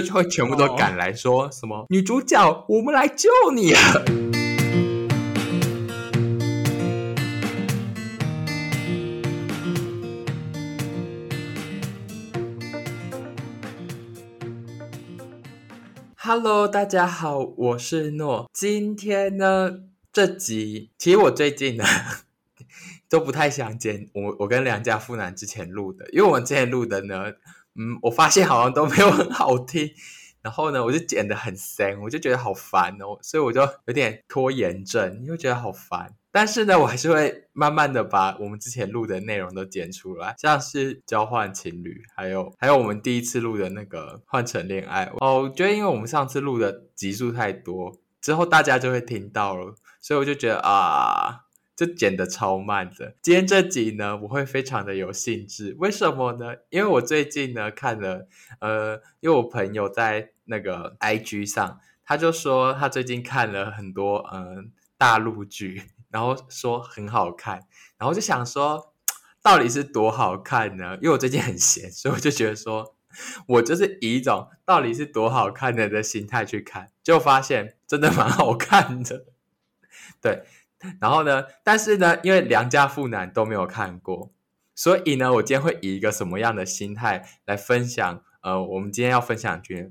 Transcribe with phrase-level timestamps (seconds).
[0.00, 4.04] 就会全部都赶来说什么、哦、女主角，我们来救你了。
[16.16, 18.50] Hello，大家好，我是诺。
[18.52, 19.80] 今天呢，
[20.12, 21.84] 这集其实我最近呢
[23.08, 27.34] 都不太想剪我我跟良家富男之前录的，因为我们之前录的呢。
[27.76, 29.90] 嗯，我发现好像都没有很好听，
[30.42, 36.14] 然后呢，我就剪得很深，我就觉得好烦哦，所以我就有点拖延症，因为觉得好烦。
[36.30, 45.10] 但是呢，我还是会慢慢的把我们之前录的内容都剪出来，像是交换情侣，还有还有我们第一次录的那个换乘恋爱。
[45.20, 51.43] 哦，我觉得因为我们上次录的集数太多，之后大家就会听到了，所以我就觉得啊。
[51.76, 53.16] 就剪得超慢的。
[53.20, 55.74] 今天这集呢，我会非常的有兴致。
[55.78, 56.54] 为什么呢？
[56.70, 58.28] 因为我最近呢看了，
[58.60, 67.66] 呃，因为我朋友在那个 IG 上，他就说他最近看了很多嗯、大陆剧，然后说很好看，
[67.98, 68.94] 然后就想说
[69.42, 70.94] 到底是多好看呢？
[71.02, 72.94] 因为我最近很闲，所以我就觉得说
[73.48, 79.26] 我就是以一种到底是多好看的的心态去看，就发现真的蛮好看的，
[80.22, 80.44] 对。
[81.00, 84.32] 然后呢，但是呢，因为良家妇男都没有看过，
[84.74, 88.22] 所以呢，我今天会以一个什么样的心态来分享？
[88.42, 89.90] 呃，我们今天要分享的剧，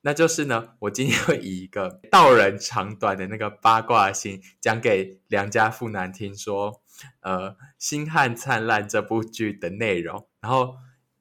[0.00, 6.82] 那就是呢，我今天会以一个道人长短的那个八卦心讲给良家妇男听，说，
[7.20, 10.74] 呃，《星汉灿烂》这部剧的内容，然后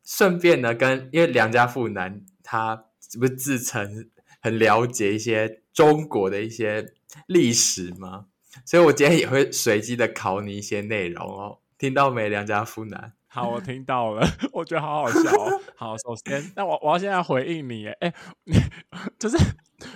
[0.03, 2.85] 顺便呢，跟因为良家妇男他
[3.19, 4.09] 不是自称
[4.41, 6.93] 很了解一些中国的一些
[7.27, 8.25] 历史吗？
[8.65, 11.59] 所以，我今天也会随机的考你一些内容哦。
[11.77, 13.13] 听到没，良家富男？
[13.27, 15.61] 好，我听到了， 我觉得好好笑哦。
[15.75, 18.13] 好，首先，那我我要现在回应你，哎，
[19.17, 19.37] 就是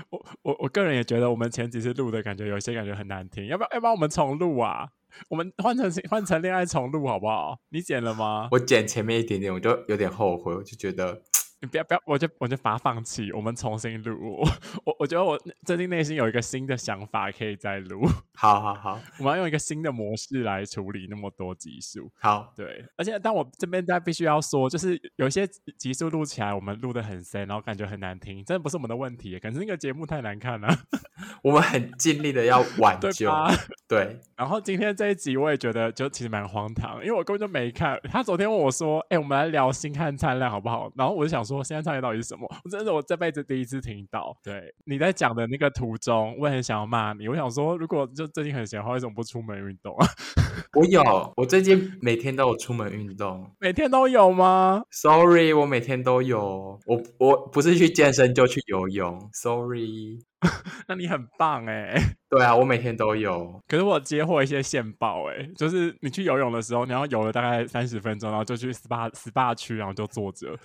[0.09, 4.88] 我我我个人也觉得我们前几次录的感觉有些感觉很难听，要不要要不要我们重录啊？
[5.30, 7.59] 我们换成换成恋爱重录好不好？
[7.69, 8.47] 你剪了吗？
[8.51, 11.22] 我剪前面一点点，我就有点后悔，我就觉得。
[11.62, 14.42] 你不要不要，我就我就把它放弃，我们重新录。
[14.84, 18.06] 我我觉得我最近内心有一个新的想法，可以再录。
[18.36, 22.12] 好好好，我们要用一个新的模式来处理那么多集数。
[22.20, 22.86] 好，对。
[22.98, 30.68] 而且，但我这边在必须要说，就是有些集数录起来，我们录的很深，然后感觉很难听，真的不是我们的问题，可能是那个节目太难看了。
[31.42, 33.32] 我们很尽力的要挽救。
[33.88, 34.20] 对。
[34.36, 37.98] 然后今天这一集，我也觉得就其实蛮荒唐，因为我根本就没看。
[38.12, 41.56] 他昨天问我说：“哎、欸，我们来聊《星汉灿烂》好不好？”然后我就想说。
[41.56, 42.45] 说现在唱的到底是什么？
[42.66, 44.38] 我真的是我这辈子第一次听到。
[44.44, 47.29] 对，你在讲的那个途中，我也很想要骂你。
[47.29, 50.06] 我想说，如果就最近很闲的话，为什么不出门运动啊？
[50.75, 53.50] 我有，我最近每天都有出门运动。
[53.59, 56.78] 每天都有吗？Sorry，我每天都有。
[56.85, 59.29] 我我不是去健身就去游泳。
[59.31, 60.19] Sorry，
[60.89, 61.95] 那你很棒哎。
[62.29, 63.62] 对啊，我每天都有。
[63.66, 70.57] 可是我接获一些线报哎，就是你去游泳的时候，你要游了大概三十分钟，然后就去 SPA SPA 区，然后就坐着。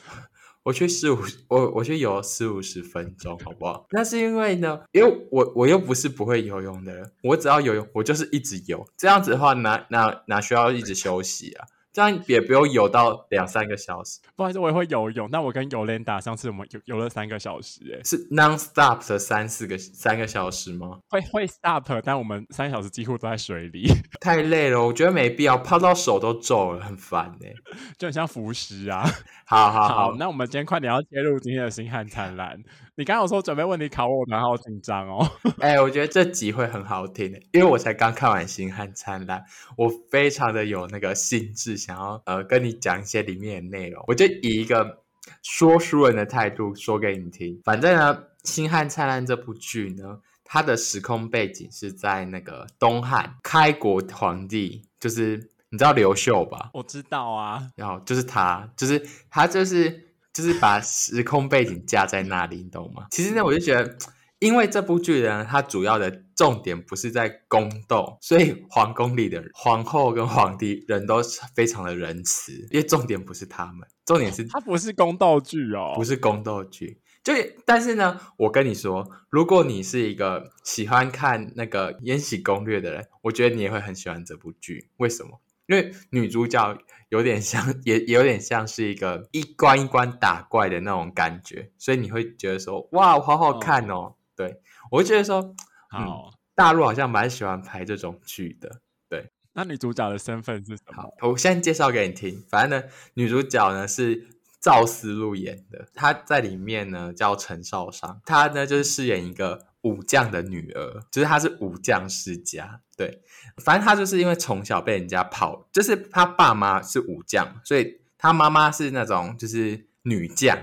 [0.62, 3.86] 我去四五，我我去游四五十分钟，好不好？
[3.90, 8.86] 那是因为呢，因为我我又不是不会游泳的人，我只要游泳，我就是一直游。
[8.96, 11.66] 这样子的话，哪哪哪需要一直休息啊？
[11.92, 14.20] 这样也不用游到两三个小时。
[14.36, 15.28] 不好意思，我也会游泳。
[15.30, 20.98] 那我跟尤莲达上次我们游游了三个小时，哎，是 non stop 的三四个三个小时吗？
[21.08, 23.88] 会会 stop，但我们三小时几乎都在水里，
[24.20, 24.84] 太累了。
[24.84, 27.52] 我觉得没必要，泡到手都皱了，很烦哎，
[27.98, 29.04] 就很像浮尸啊。
[29.46, 32.62] 好好好，好，那我们今天快点要切入今天的星汉灿烂。
[32.96, 35.26] 你刚刚有说准备问你考我，蛮好紧张哦。
[35.58, 39.40] 哎、欸，我觉得这集会很好听，因为我才刚看完《星汉灿烂》，
[39.76, 44.04] 我非常的有那个兴致，想要呃跟你讲一些里面的内容。
[44.06, 45.02] 我就以一个
[45.42, 47.58] 说书人的态度说给你听。
[47.64, 48.14] 反正呢，
[48.44, 56.70] 《星汉灿烂》这部剧呢，它的时空背景是在那个东汉开国皇帝，就是你知道刘秀吧？
[56.74, 60.09] 我知道啊，然后就是他，就是他，就是。
[60.32, 63.06] 就是把时空背景架在那里，你懂吗？
[63.10, 63.96] 其实呢，我就觉得，
[64.38, 71.20] 因为这部剧呢，它主要的重点不是在宫斗，所以皇宫里的皇后跟皇帝人都
[71.54, 77.00] 非常的仁慈，因为重点不是他们，重点是它不是宫斗剧哦，不是宫斗剧。
[77.22, 77.34] 就
[77.66, 84.88] 但是呢，我跟你说，如果你是一个喜欢看那个《延禧攻略》的人，我觉得你也会很喜欢这部剧。
[84.96, 85.38] 为什么？
[85.70, 86.76] 因为女主角
[87.10, 93.94] 有点像，也也有点像是一个一关一关打怪的那种感觉，所以你会觉得说，哇，好好看哦。
[93.94, 95.54] 哦对，我会觉得说，
[95.90, 98.80] 好、嗯，大陆好像蛮喜欢拍这种剧的。
[99.08, 101.02] 对，那女主角的身份是什么？
[101.02, 102.42] 好，我现在介绍给你听。
[102.48, 104.26] 反正呢，女主角呢是
[104.60, 113.22] 赵思路演的，他在里面呢叫陈少商，他呢就是饰演一个武将的女儿，就是他是武将世家，对，
[113.56, 120.58] 反正他就是因为从小被人家跑，就是他爸妈是武将，所以他妈妈是那种就是女将，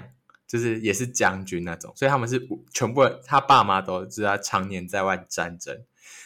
[0.47, 5.83] 就是也是将军那种，所以他们是全部他爸妈都知道常年在外战争，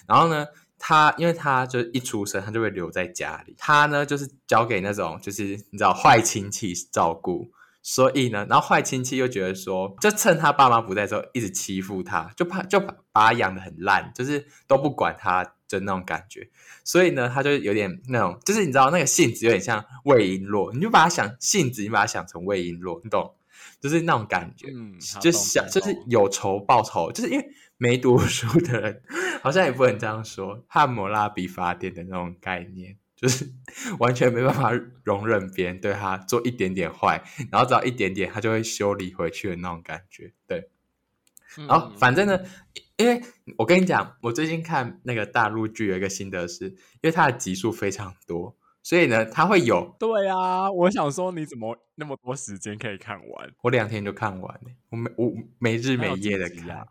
[0.07, 0.47] 然后呢。
[0.83, 3.53] 他因为他就一出生，他就会留在家里。
[3.55, 7.51] 他呢，就是交给那种就是你知道坏亲戚照顾，
[7.81, 16.49] 所以呢，然后坏亲戚又觉得说，就趁他爸妈不在的时候，一直欺负他，就怕就把他养的很烂，就是都不管他，就那种感觉。
[16.83, 23.35] 所以呢，他就有点那种，就是你知道那个性子有点像魏璎珞，你就把他想性子，你把他想成魏璎珞，你懂？
[23.79, 27.45] 就是那种感觉，嗯，就想就是有仇报仇，就是因为。
[27.81, 29.01] 没读书的人
[29.41, 33.47] 好像也不能这样说，汉谟拉比法典的那种概念，就是
[33.99, 34.71] 完全没办法
[35.03, 40.33] 容忍别人对他做一点点坏，然后只要一点点，他就会修理回去的那种感觉。
[40.47, 40.71] 对，
[41.67, 42.39] 然后反正呢，
[42.97, 43.21] 因为
[43.57, 49.95] 我跟你讲，我最近看那个大陆剧有一个心得是，因为它的集数非常多，所以呢，它会有。
[49.99, 53.51] 对啊，我想说你怎么那么多时间可以看完？
[53.61, 56.87] 我两天就看完了，我没我没日没夜的看。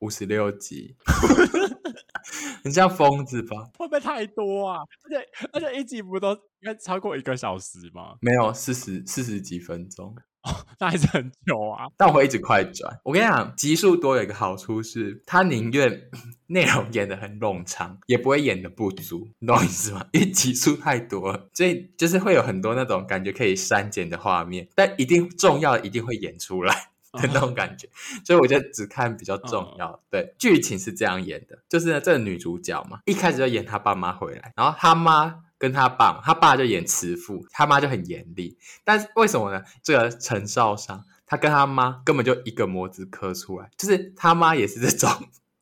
[0.00, 0.96] 五十六集，
[2.62, 3.70] 很像疯子吧？
[3.78, 4.80] 会不会太多啊？
[5.04, 8.14] 而且而且一集不都应该超过一个小时吗？
[8.20, 11.86] 没有，四十四十几分钟，哦，那还是很久啊。
[11.96, 13.00] 但我会一直快转。
[13.04, 16.10] 我跟你讲，集数多有一个好处是，他宁愿
[16.46, 20.06] 内容演的很冗长，也不会演的不足，你懂我意思吗？
[20.12, 26.87] 因为集数太多了，所以就是会有很多那种感觉可以删减的画面，但一定重要的一定会演出来。
[27.20, 27.88] 的那种感觉，
[28.24, 29.92] 所以我就只看比较重要。
[29.92, 30.00] Uh -huh.
[30.10, 38.58] 对，剧情是这样演的，就是呢，这个女主角嘛，一开始就演她爸妈回来，然后她妈跟她爸，她爸就演慈父，她妈就很严厉。
[38.84, 39.64] 但是为什么呢？
[39.82, 45.10] 这个陈少商，他跟他妈根本就一个模子刻出来，就是他妈也是这种，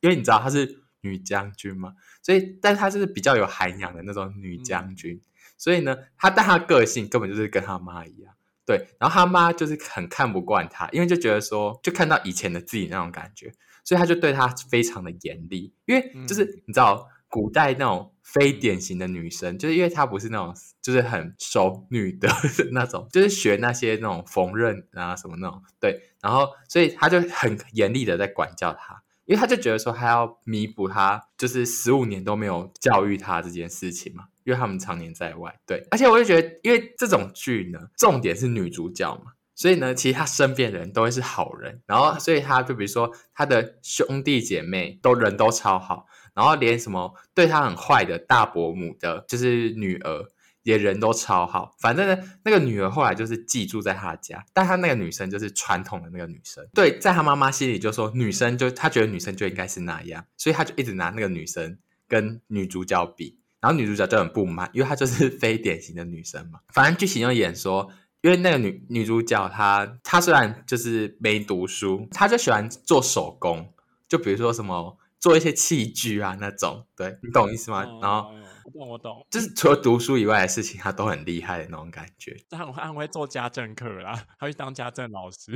[0.01, 5.21] 因为你知道她是女将军嘛，所以，但是她就是比较有涵养的那种女将军，嗯、
[5.57, 8.33] 所以呢，她但她个性根本就是跟她妈一样。
[8.67, 13.53] 对，然后他妈就是很看不惯他，因为就觉得说，就看到以前的自己那种感觉，
[13.85, 15.73] 所以他就对他非常的严厉。
[15.85, 22.27] 因为就是你知道，古代那种非典型的女生，就是因为她不是那种就是很熟女的
[22.73, 25.63] 那种，就是学那些那种缝纫啊什么那种。
[25.79, 29.01] 对，然后所以他就很严厉的在管教她。
[29.25, 35.85] 因为他就觉得说，他要弥补他就是十五年都没有教育他这件事情嘛，因为他们常年在外，对。
[35.91, 50.25] 而且我就觉得，因为这种剧呢，重点是女主角嘛，所以呢，其实他身边的人都会是好人，然后所以他就比如说他的兄弟姐妹都人都超好，然后连什么对他很坏的大伯母的，就是女儿。
[50.63, 66.61] 也人都超好，反正呢，那个女儿后来就是寄住在他家，但他那个女生就是传统的那个女生，对，在他妈妈心里就说女生就他觉得女生就应该是那样，所以他就一直拿那个女生跟女主角比，然后女主角就很不满，因为她就是 非典型的女生嘛。
[66.69, 67.89] 反正剧情就演说，
[68.21, 73.73] 因为那个女女主角她她虽然就是没读书，她就喜欢做手工，
[74.07, 77.83] 就比如说什么做一些器具啊那种，对，你懂意思吗？
[78.01, 78.31] 然后。
[78.67, 82.35] 我懂，我懂，就是除了读书以外的事情，他都很厉害的那种感觉。
[82.49, 85.51] 他很会，很会做家政课啦，他去当家政老师。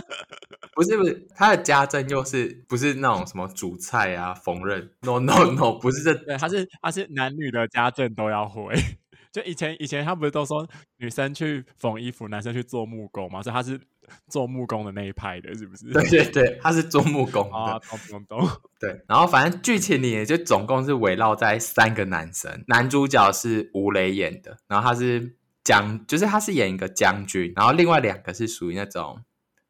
[0.74, 8.74] 不是不是，他的家政又是不是那种什么煮菜啊、缝纫？No No No，不是这， 对，他是他是男女的家政都要会。
[9.30, 13.42] 就以前以前他不是都说女生去缝衣服，男生去做木工嘛？
[13.42, 13.78] 所以他是。
[14.28, 15.86] 做木工的那一派的，是不是？
[15.92, 17.56] 对对对，他是做木工的。
[17.56, 18.48] 啊，懂懂懂。
[18.80, 29.20] 对，然后反正剧情里也就总共是围绕在三个男生，男主角是吴磊演的，然后他是将，就是他是演一个将军，然后另外两个是属于那种，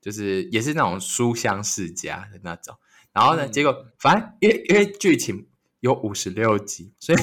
[0.00, 2.76] 就是也是那种书香世家的那种。
[3.12, 5.48] 然后呢，嗯、结果反正因为因为剧情
[5.80, 7.18] 有五十六集，所以。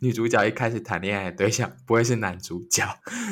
[0.00, 2.84] 女主角一开始谈恋爱的对象不会是男主角，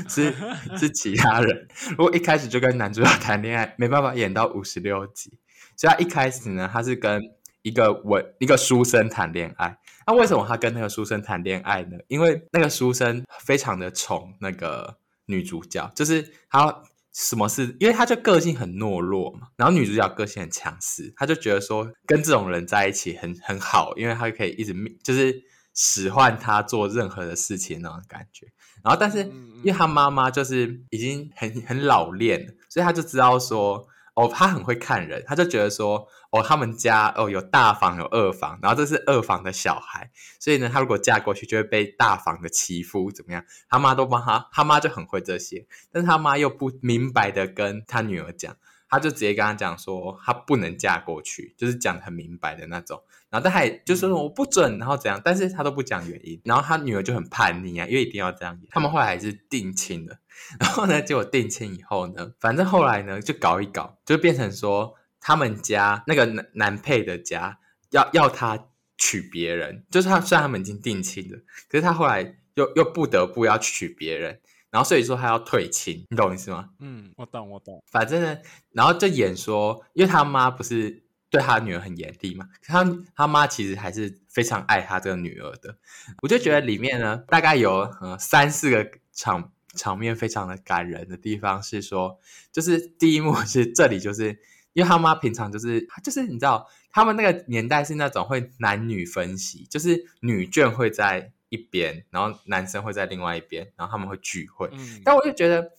[0.09, 0.33] 是
[0.79, 1.67] 是其他人。
[1.91, 5.41] 如果一开始就跟男主角谈恋爱，没办法演到五十六集。
[5.77, 7.21] 所以他一开始呢，他是跟
[7.63, 9.77] 一个文一个书生谈恋爱。
[10.07, 11.99] 那为什么他跟那个书生谈恋爱呢？
[12.07, 16.85] 因为那个书生非常的宠那个女主角，就是他
[17.21, 19.49] 什么事，因为他就个性很懦弱嘛。
[19.57, 25.45] 然后女主角个性很强势，他就觉得说跟这种人在一起很很好，因为他可以一直就是。
[25.73, 28.45] 使唤他做任何的事情那种感觉，
[28.83, 29.21] 然后但是
[29.63, 43.45] 因为他妈妈就是已经很很老练了，所以他就知道说，哦，他很会看人，他就觉得说，哦，他们家哦有大房有二房，然后这是二房的小孩，所以呢，他如果嫁过去就会被大房的欺负，怎么样？
[43.69, 48.57] 他妈都帮他，他妈就很会这些，但是他妈又不明白的跟他女儿讲。
[48.93, 53.01] 他就直接跟他讲说，他不能嫁过去，就是讲很明白的那种。
[53.31, 56.41] 然后他还就说我不准，然后怎样，但是他都不讲原因。
[56.45, 58.61] 然后他女儿就很叛逆啊，因为一定要这样。
[58.69, 60.19] 他们后来还是定亲了。
[60.59, 67.59] 然后呢，结果定亲以后呢，反正后来呢就搞一搞，就变成说他们家那个男男配的家
[67.91, 68.67] 要要他
[68.97, 74.41] 娶别人，就是他虽然他们已经定亲了，可是他后来又又不得不要娶别人。
[74.71, 76.71] 然后所以说他要退亲，你懂我意思吗？
[76.79, 77.83] 嗯，我懂，我懂。
[77.91, 78.39] 反正呢，
[78.71, 85.77] 然后就演说，因为他妈不是对他女儿很严厉嘛，他他妈其实还是非常爱他这个女儿的。
[86.23, 92.19] 我就觉得里面呢，大概有呃三四个场场面非常的感人的地方是说，
[92.53, 94.39] 就是第一幕是这里，就是
[94.73, 101.33] 因为他妈平常就是就是你知道，他们那个年代是那种会男女分析，就是女眷会在。
[101.53, 104.71] 一边，然后男生会在另外一边，然后他们会聚会。
[104.71, 105.71] 嗯、但我就觉得，嗯，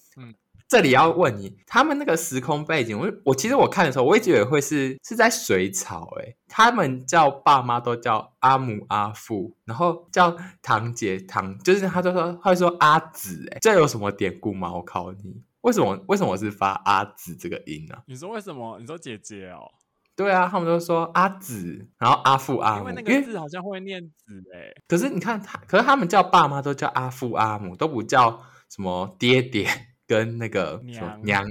[0.71, 14.73] 这里要问你，他们那个时空背景，我我其实我看的时候，我一直以为会是是在水草，诶，他们叫爸妈都叫阿母阿父，然后叫堂姐堂，就是他就说会说阿紫，诶，这有什么典故吗？
[14.73, 18.03] 我考你，为什么为什么我是发阿紫这个音呢、啊？
[18.07, 18.79] 你说为什么？
[18.79, 19.69] 你说姐姐哦。
[20.15, 24.71] 对啊，他们都说阿紫，然后阿父阿母，因为那个字好像会念子哎。
[24.87, 29.67] 可是你看他，可是他们叫爸妈都叫阿父阿母，都不叫什么爹爹
[30.11, 31.45] 跟那个娘娘。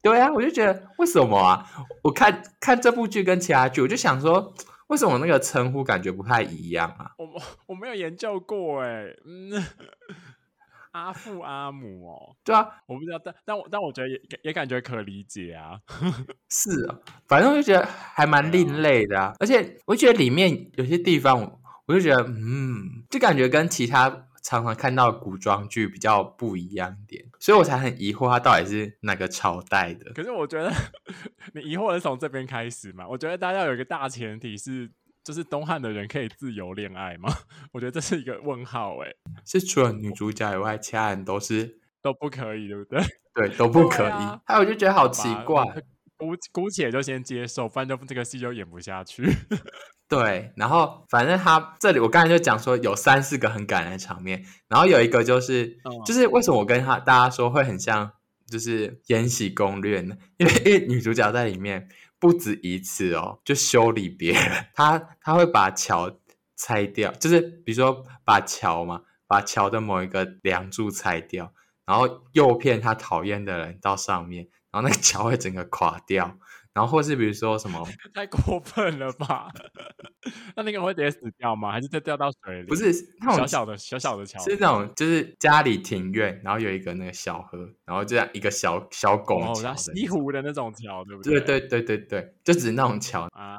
[0.00, 1.68] 对啊，我就觉得为什么啊？
[2.04, 4.54] 我看看这部剧跟其他剧，我就想说，
[4.86, 7.10] 为什么那个称呼感觉不太一样啊？
[7.18, 9.64] 我我没有研究过哎，嗯。
[10.92, 15.78] 阿父阿母哦，对啊，我不知道，但但我但我觉得也也感觉可理解啊。
[16.48, 16.96] 是啊，
[17.28, 30.12] 反正我就觉得还蛮另类的啊，而且我觉得里面有些地方，我就觉得嗯，就感觉跟其他常常看到古装剧比较不一样一点，所以我才很疑惑它到底是哪个朝代的。
[30.12, 30.72] 可是我觉得
[31.52, 33.08] 你疑惑是从这边开始嘛？
[33.08, 34.90] 我觉得大家有一个大前提是。
[35.26, 37.28] 就是东汉的人可以自由恋爱吗？
[37.74, 39.08] 我觉得这是一个问号哎。
[39.44, 43.02] 是除了女主角以外，其他人都是都不可以，对不对？
[43.34, 44.12] 对，都不可以。
[44.12, 45.64] 还有、啊，我就觉得好奇怪，
[46.16, 49.24] 姑姑且就先接受，不然就这个戏就演不下去。
[50.08, 58.12] 对，然后反正他这里，我刚才就讲说有三四个很感人的场面，然后有一个就是，嗯、就是为什么我跟他大家说会很像，
[58.48, 60.16] 就是《延禧攻略》呢？
[60.38, 61.88] 因为因为女主角在里面。
[62.18, 64.42] 不止一次哦，就修理别人，
[64.74, 66.18] 她她会把桥
[66.56, 71.52] 拆掉，就是比如说把桥嘛，把桥的某一个梁柱拆掉，
[71.84, 76.38] 然后诱骗他讨厌的人到上面，然后那个桥会整个垮掉。
[76.76, 79.48] 然后或是比如说什么， 太过分了吧？
[80.54, 81.72] 那那个人会直接死掉吗？
[81.72, 82.68] 还是再掉到水里？
[82.68, 91.40] 不是，那种小小的小小的桥，是那种就是家里庭院，然后有一个那个小河，然后这样一个小小拱桥，西湖的那种桥，对不对？
[91.40, 93.56] 对对对对对，就只是那种桥啊，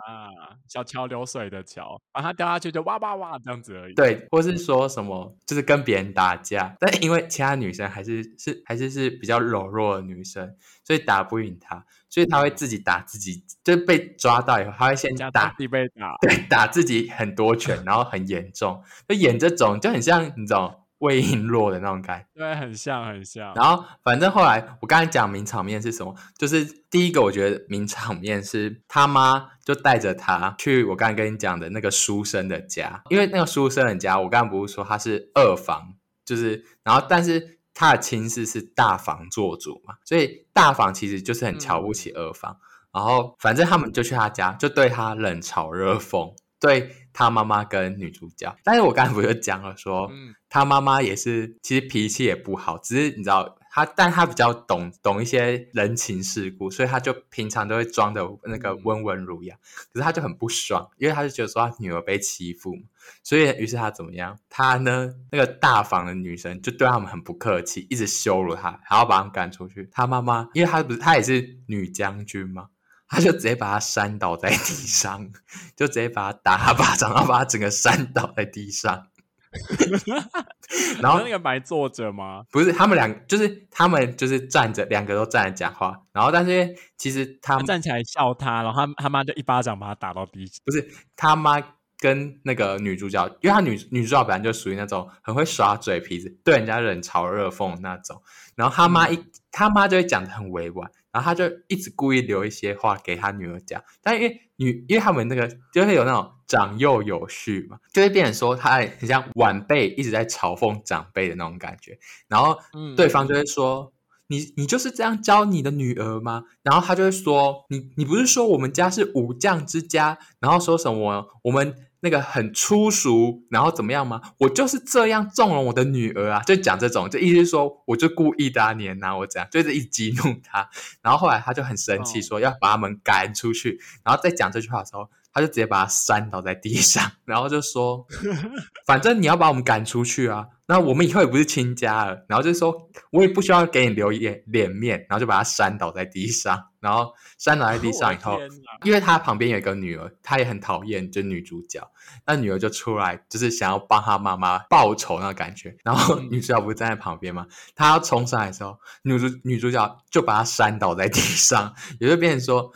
[0.68, 3.96] 小桥流水的桥，把它掉下去就哇哇哇这样子而已。
[3.96, 11.84] 对，或是说什么，就是跟别人打架，但因为其他女生还是是还是是比较柔弱的女生，所以打不赢她。
[12.10, 23.54] 所以他会自己打自己，就是被抓到以后，他会先打，自己被打，对，打自己很多拳，然后很严重，就演这种就很像你知道魏璎珞的那种感觉，对，很像很像。
[23.56, 35.96] 然后反正后来我刚才讲名场面是什么，就是第一个我觉得名场面是他妈就带着他去我刚才跟你讲的那个书生的家，因为那个书生的家，我刚才不是说他是二房，
[36.26, 37.57] 就是然后但是。
[37.78, 42.54] 他的亲事是大房做主嘛，所以大房其实就是很瞧不起二房。
[42.54, 42.60] 嗯、
[42.94, 48.56] 然后反正他们就去他家，就对他冷嘲热讽，对他妈妈跟女主角。
[48.64, 53.56] 但是我刚才不就讲了说，嗯、他妈妈也是其实脾气也不好，只是你知道。
[53.78, 59.56] 他，但他比较懂懂一些人情世故，所以他就平常都会装的那个温文儒雅。
[59.94, 62.76] 可是他就很不爽，因为他就觉得说他女儿被欺负，
[63.22, 64.40] 所以于是他怎么样？
[64.50, 69.88] 他呢，那个大房的女生就对他们很不客气，一直羞辱他，还要把他们赶出去。
[69.92, 72.70] 他妈妈，因为他不是他也是女将军嘛，
[73.08, 75.30] 他就直接把他扇倒在地上，
[75.76, 79.10] 就直接把他打他巴掌，然后把他整个扇倒在地上。
[81.02, 82.44] 然后那个白坐着吗？
[82.52, 85.98] 不是，他们两就是他们就是站着，两个都站着讲话。
[86.12, 90.62] 然后但是其实他，他站起来笑他，然后他他妈就一巴掌把他打到地上。
[90.66, 91.62] 不是他妈
[92.00, 98.22] 跟那个女主角，因为她女女主角本来就属于那种很会耍嘴皮子，对人家冷嘲热讽的那种。
[98.56, 103.84] 然后他妈一，他妈就会讲的很委婉，然后他就一直故意留一些话给他女儿讲。
[104.02, 111.98] 但因为女，因为他们那个就会有那种长幼有序嘛，就会变成说他很像晚辈一直在嘲讽长辈的那种感觉。
[112.28, 112.58] 然后
[112.96, 113.94] 对方就会说。
[114.30, 116.44] 你你就是这样教你的女儿吗？
[116.62, 124.22] 然后他就会说，你你不是说我们家是武将之家，然后说什么我们那个很粗俗，然后怎么样吗？
[124.40, 130.70] 我就是这样纵容我的女儿啊，就讲这种，就意思是说我就故意的啊，你拿我这样，就是一直激怒他。
[131.02, 133.80] 然后后来他就很生气，说要把他们赶出去。
[134.04, 135.10] 然后在讲这句话的时候。
[135.34, 138.08] 他就直接把他扇倒在地上，然后就说：
[138.88, 146.62] “反正你要把我们赶出去啊，那我们以后也不是亲家了。”然后就说：“我也不需要给你留脸脸面。”然后就把他扇倒在地上。
[146.80, 148.38] 然后扇倒在地上以后，
[148.84, 151.82] 因为他旁边有一个女儿，他也很讨厌，就女主角。
[152.26, 155.76] 那女儿就出来，就是想要帮他妈妈报仇那个感觉。
[155.84, 157.48] 然后女主角不是站在旁边吗？
[157.76, 162.72] 她要冲上来的时候，女主女主角就把他扇倒在地上， 也就变成说，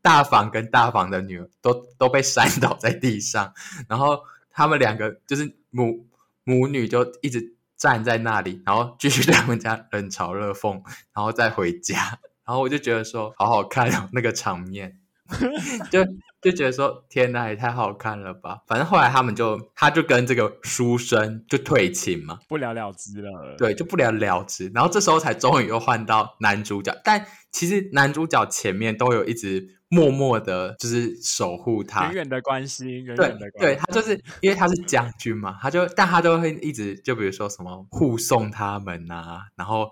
[0.00, 3.52] 大房跟大房的女儿都都被扇倒在地上。
[3.88, 4.18] 然后
[4.50, 6.06] 他们两个就是母
[6.46, 10.80] 母女就一直站在那里，然后继续对他们家冷嘲热讽，
[11.12, 12.18] 然后再回家。
[12.46, 15.00] 然后我就觉得说，好好看哦，那个场面，
[15.90, 16.06] 就
[16.40, 18.58] 就觉得说，天哪，也太好看了吧！
[18.68, 23.56] 反正后来他们就，他就跟这个书生就退亲嘛，不了了之了。
[23.58, 24.70] 对，就不了了之。
[24.72, 27.26] 然后这时候才终于又换到男主角，但
[27.56, 33.50] 其实男主角前面都有一直默默的，就是守护他，远远的关心，远远的关心。
[33.58, 39.88] 对，对，他就是因为他是将军嘛，他就但他都会一直就比如说什么护送他们啊，然后。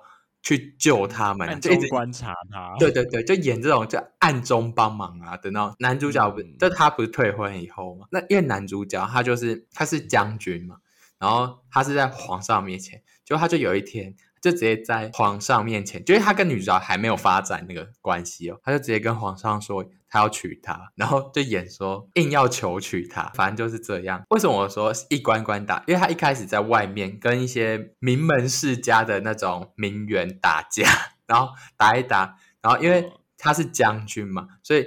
[0.47, 8.06] 去救他们，暗中观察他，对对对，就演这种就暗中帮忙啊的那种男主角不是，就他不是退婚以后嘛？
[8.11, 10.76] 那因为男主角他就是他是将军嘛，
[11.18, 14.14] 然后他是在皇上面前，就他就有一天。
[14.44, 24.22] 就直接在皇上面前，就是他跟女主角还没有发展那个关系哦，他就直接跟皇上说他要娶她，然后就演说硬要求娶她，反正就是这样。
[24.28, 25.82] 为什么我说一关关打？
[25.86, 30.86] 因为他一开始在外面跟一些名门世家的那种名媛打架，
[31.26, 33.10] 然后打一打，然后因为。
[33.44, 34.86] 他是将军嘛，所以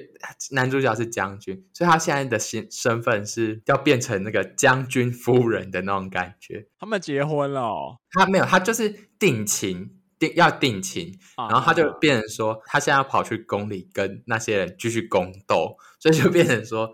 [0.51, 6.67] 男主角是将军，所以他现在的身身份是要变成那个将军夫人的那种感觉。
[6.79, 7.99] 他们结婚了哦？
[8.11, 16.91] 他没有，他就是定情，定要定情，然后他就变成说，他现在要跑去宫里跟那些人继续宫斗，所以就变成说，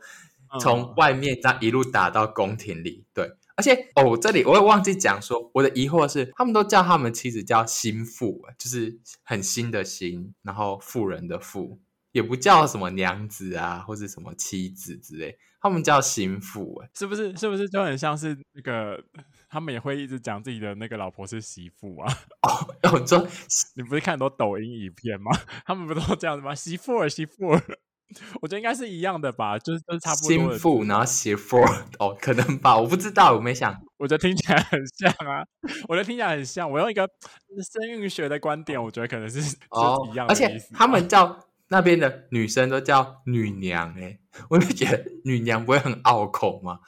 [0.60, 3.32] 从外面这样一路打到宫廷里，对。
[3.56, 11.80] 而且哦，这里我也忘记讲说，我的疑惑是，他们都叫他们妻子叫心腹，就是很新的新，然后妇人的妇，
[12.12, 17.36] 也不叫什么娘子啊，或者什么妻子之类，他们叫心腹，哎，是不是？
[17.38, 19.04] 是不是就很像是那个，
[19.48, 22.12] 他们也会一直讲自己的那个老婆是媳妇啊？
[22.42, 23.28] 哦，我说
[23.76, 25.32] 你不是看很多抖音影片吗？
[25.66, 26.56] 他们不都这样子吗？
[26.56, 27.62] 媳妇儿，媳妇儿。
[28.42, 30.28] 我觉得应该是一样的吧，就是都是差不多。
[30.30, 31.58] 心腹，然后媳妇
[32.00, 33.76] 哦，可能吧，我不知道，我没想。
[33.98, 35.46] 我觉得听起来很像啊，
[35.88, 36.70] 我觉得听起来很像。
[36.70, 37.08] 我用一个
[37.72, 40.34] 生育学的观点，我觉得可能是哦是一样的。
[40.34, 46.80] 而且他们叫那边的女生都叫女娘，欸，诶我就觉得女娘不会很拗口吗？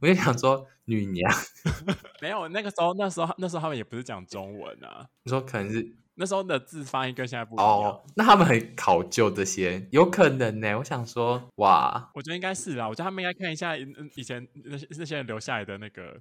[0.00, 1.30] 我就想说女娘
[2.22, 5.96] 没有，那个时候那时候那时候他们也不是讲中文啊，你说可能是。
[6.14, 7.66] 那时候的字发音跟现在不一样。
[7.66, 10.78] 哦，那他们很考究这些，有可能呢。
[10.78, 12.88] 我想说，哇，我觉得应该是啦。
[12.88, 16.20] 我觉得他们应该看一下以前那些那些人留下来的那个。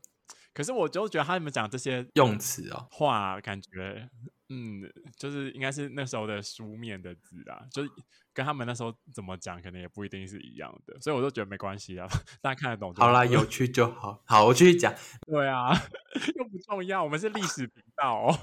[0.54, 4.10] 可是我就觉得他们讲这些用词哦，话感觉，
[4.50, 4.82] 嗯，
[5.18, 7.90] 就是应该是那时候的书面的字啊，就是。
[8.34, 12.08] 跟他们那时候怎么讲，可能也不一定是一样的，所以我就觉得没关系啊，
[12.42, 13.08] 大家看得懂就好。
[13.08, 14.24] 好啦，有趣就好。
[14.26, 14.96] 好，我继续讲。
[15.28, 15.70] 对啊，
[16.38, 18.40] 又不重要，我们是历史频道哦。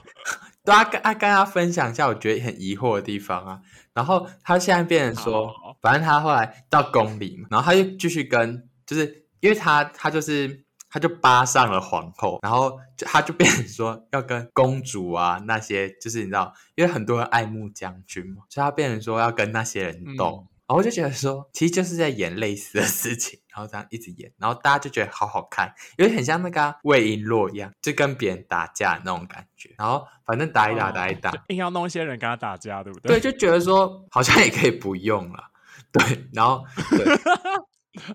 [0.62, 3.62] 对啊，跟啊跟大家分享一下，我觉得很疑惑的地方啊。
[3.94, 10.67] 然后他现在变成说，反正他后来到宫里嘛，然后他就继续跟，就是因为他他就是。
[10.90, 20.44] 他就扒上了皇后，然后就他就变成说要跟公主啊那些，就是你知道，因为很多人爱慕将军嘛，所以他变成说要跟那些人斗。
[20.44, 29.74] 嗯、然后我就觉得说，其实就是在演类似的事情，然后这样一直演，然后大家就觉得好好看，有点很像那个魏璎珞一样，就跟别人打架那种感觉。
[29.76, 33.18] 然后反正打一打，打一打，硬要弄一些人跟他打架，对不对？
[33.18, 35.44] 对，就觉得说好像也可以不用了。
[35.92, 36.64] 对，然后。
[36.90, 37.04] 对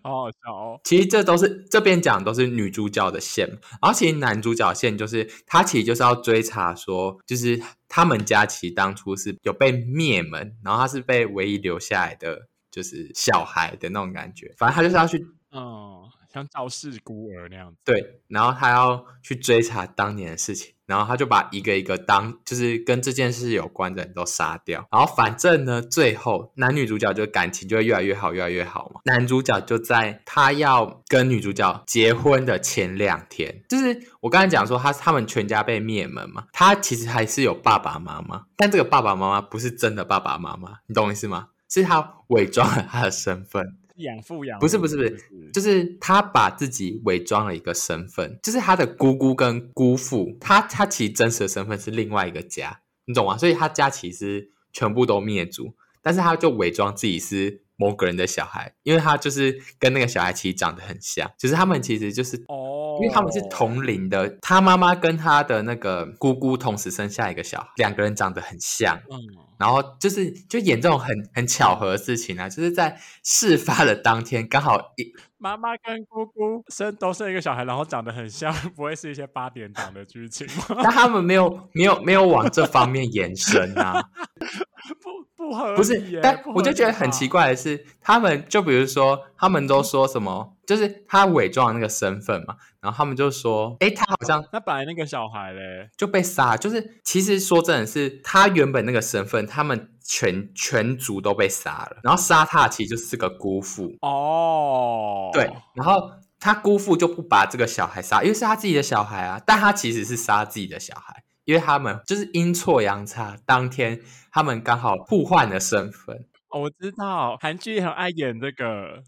[0.01, 0.79] 好好笑哦！
[0.83, 3.47] 其实这都是这边讲的都是女主角的线，
[3.81, 14.53] 然后其实男主角线就是他其实就是要追查说，就是他们家其实当初是有被灭门，然后他是被唯一留下来的，就是小孩的那种感觉。
[14.57, 16.01] 反正他就是要去，嗯，
[16.33, 17.77] 像肇事孤儿那样子。
[17.83, 20.73] 对，然后他要去追查当年的事情。
[20.85, 29.01] 然后他就把一个一个当就是跟这件事有关的人都杀掉，然后反正呢，最后男女主角就感情就会越来越好，越来越好嘛。
[29.05, 41.47] 男主角就在他要跟女主角结婚的前两天，就是我刚才讲说他他们全家被灭门嘛，他其实还是有爸爸妈妈，但这个爸爸妈妈不是真的爸爸妈妈，你懂我意思吗？
[41.69, 43.77] 是他伪装了他的身份。
[43.97, 53.37] 养父养父不是不是不是，就是他把自己伪装了一个身份，就是他的姑姑跟姑父，他他其实真实的身份是另外一个家，你懂吗？
[53.37, 69.19] 所以他家其实全部都灭族，但是他就伪装自己是某个人的小孩，因为他就是跟那个小孩其实长得很像，就是他们其实就是哦，因为他们是同龄的，他妈妈跟他的那个姑姑同时生下一个小孩，两个人长得很像，嗯。
[69.63, 80.65] 然后就是就演这种很很巧合的事情啊，就是在事发的当天刚好一妈妈跟姑姑生都生一个小孩，然后长得很像， 不会是一些八点档的剧情吗？
[80.83, 84.03] 但他们没有没有没有往这方面延伸啊，
[85.01, 85.09] 不
[85.49, 90.57] 不合理，不是，但我就觉得很奇怪的是，他们就比如说他们都说什么？
[90.65, 113.99] 就是他伪装的那个身份嘛，然后他们就说，哎，他好像那本来那个小孩嘞就被杀，就是其实说真的是他原本那个身份，他们全全族都被杀了，然后杀他其实就是个姑父哦，对，然后他姑父就不把这个小孩杀，因为是他自己的小孩啊，但他其实是杀自己的小孩，因为他们就是阴错阳差，当天
[114.31, 116.25] 他们刚好互换了身份。
[116.53, 119.01] 哦，我知道韩剧很爱演这个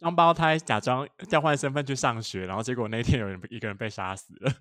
[0.00, 4.52] 双胞胎假装调换身份去上学，然后结果那天有人一个人被杀死了，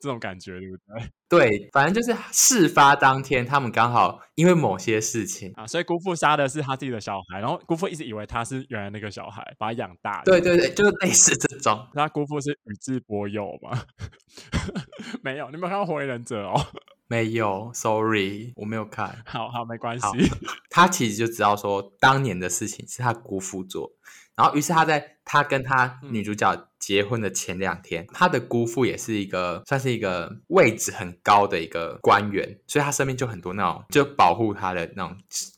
[0.00, 1.10] 这种感觉对不对？
[1.28, 10.22] 对，反正就是事发当天，他们刚好因为某些事情啊，所以姑父杀的是他自己的小孩，然后姑父一直以为他是原来那个小孩，把他养大。
[10.24, 11.86] 对对对，就是类似这种。
[11.92, 13.82] 他姑父是宇智波鼬吗？
[15.22, 16.66] 没有，你没有看到《火影忍者》哦？
[17.12, 19.14] 没有，sorry，我没有看。
[19.28, 20.06] 好好，没关系。
[20.70, 23.92] 他其实就知道说，当年的事情是他姑父做，
[24.34, 35.14] 然后于是他在他跟他女主角结婚的前两天，嗯、他的姑父也是一个算是一个位置很高的一个官员，所以他身边就很多那种就保护他的那种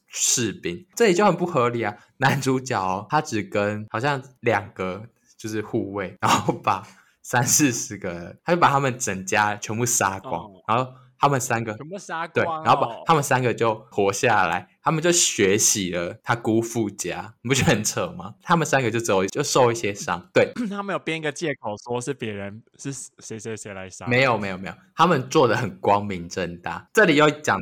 [0.08, 1.94] 士兵，这里就很不合理啊。
[2.16, 5.06] 男主角、哦、他只跟好像两个
[5.38, 6.82] 就是护卫，然后把
[7.22, 10.92] 三四十个人，他就把他们整家全部杀光，哦、然后。
[11.24, 18.34] 他们三个全部杀光，对，然后把他们三个就活下来，他们就学习了他姑父家， 你不觉得很扯吗？
[18.42, 26.86] 他们三个就只有就受一些伤， 对，他们有编一个借口说是别人是谁谁谁来杀，没有没有没有，他们做的很光明正大。
[26.92, 27.58] 这里又讲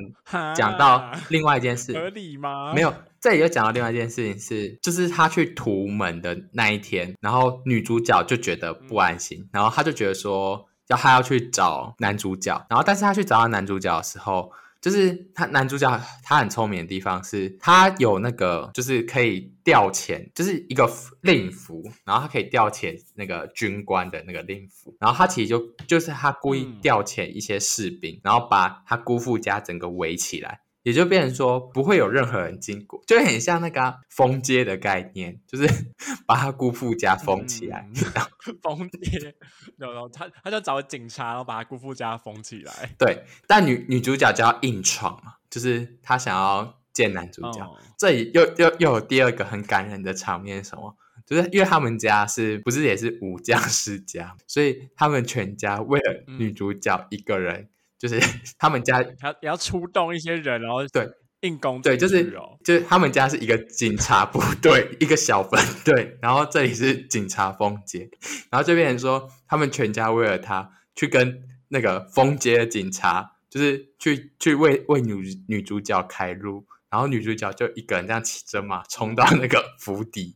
[0.57, 2.75] 讲到另外一件事，合理吗？
[2.75, 10.67] 没有，这里又讲到另外一件事情是，就是他去屠门的那一天，然后女主角就觉得不安心，嗯、然后他就觉得说。
[10.93, 15.89] 然后他要去找男主角，然后但是他去找到男主角的时候，就是他男主角
[16.23, 20.87] 他很聪明的地方是，他有那个就是可以调遣，就是一个
[21.23, 30.61] 令符，然后他可以调遣那个军官的那个令符，然后他其实就就是他故意调遣一些士兵，然后把他姑父家整个围起来。
[30.83, 35.67] 也就变成说不会有任何人经过，就很像那个封街的概念，就是
[36.27, 39.35] 把他姑父家封起来，嗯、 封街，
[39.77, 42.95] 然后他他就找警察，然后把他姑父家封起来。
[42.99, 47.61] 对，但女女主角就要硬闯嘛，就是她想要见男主角。
[47.61, 50.97] 哦、这里又又又有第二个很感人的场面，什么？
[51.25, 57.61] 就是因为他们家是不是也是武将世家，所以他们全家为了女主角一个人。
[57.61, 57.69] 嗯
[58.03, 58.21] 就是
[58.59, 61.09] 他们家，他也要出动一些人，然后对
[61.43, 68.11] 硬攻对，就是就是他们家是一个警察部队，一个小分队，然后这里是警察封街，
[68.51, 80.35] 然后这边人说他们全家为了他去跟那个封街的警察，就是去去为为女女主角开路，然后女主角就一个人这样骑着马冲到那个府邸，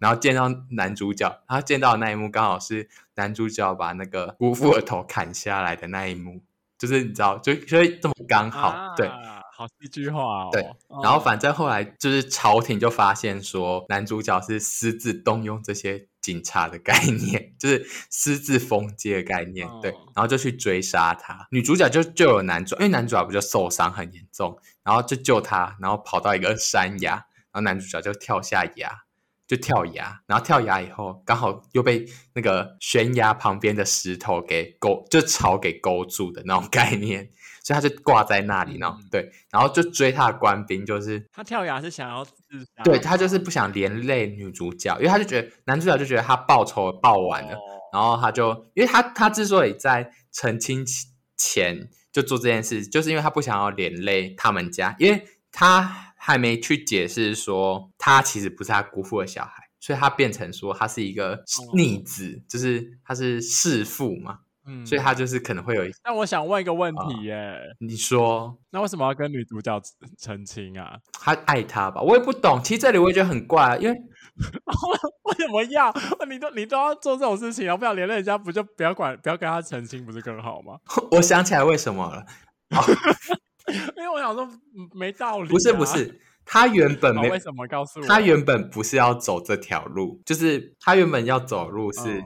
[0.00, 6.40] 然后见到男主角，他见到的那一幕刚好是男主角把那个姑父的头砍下来的那一幕。
[6.82, 9.08] 就是你知道，就所以这么刚好，啊、对，
[9.54, 10.48] 好戏剧化哦。
[10.50, 10.60] 对，
[11.00, 21.46] 然后反正后来就是朝廷就发现说，男主角是私自动用这些警察的概念， 就是私自封街的概念，哦、对，然后就去追杀他。
[21.52, 29.04] 女主角就救了男主，因为男主角不就受伤很严重，然后就救他，然后跑到一个山崖，然后男主角就跳下崖。
[29.46, 37.28] 就跳崖，然后跳崖以后，刚好又被那个悬崖旁边的石头给勾，就草给勾住的那种概念，
[37.62, 42.32] 所以他就挂在那里，然后、嗯、对，然后就追他的官兵，就是他跳崖是想要自
[42.76, 47.60] 杀，对他就是不想连累女主角，因为他就觉得男主角就觉得他报仇报完了，哦、
[47.92, 50.84] 然后他就因为他他之所以在成亲
[51.36, 59.62] 前就做这件事，就是因为他不想要连累他们家，因为他还没去解释说他其实不是他姑父的小孩。
[59.80, 61.42] 所以他变成说他是一个
[61.74, 65.90] 逆子，哦、就是他是弑父嘛，嗯，所以他就是可能会有一。
[66.04, 69.76] 那我想问一个问题耶，呃、你说，那为什么要跟女主角
[70.20, 70.96] 澄清啊？
[71.14, 72.00] 他爱她吧？
[72.00, 72.62] 我也不懂。
[72.62, 75.92] 其实这里我也觉得很怪、啊，因为为什么要
[76.30, 80.78] 你都你都要做这种事情，然后不想连累人家，不就不要管，不要跟他澄清，不是更好吗？
[81.10, 82.24] 我想起来为什么了，
[83.96, 84.48] 因为我想说
[84.92, 85.50] 没道理、啊。
[85.50, 86.20] 不是不是。
[86.44, 88.06] 他原本没为什么告诉我？
[88.06, 92.20] 他原本不是要走这条路，就是他原本要走路是，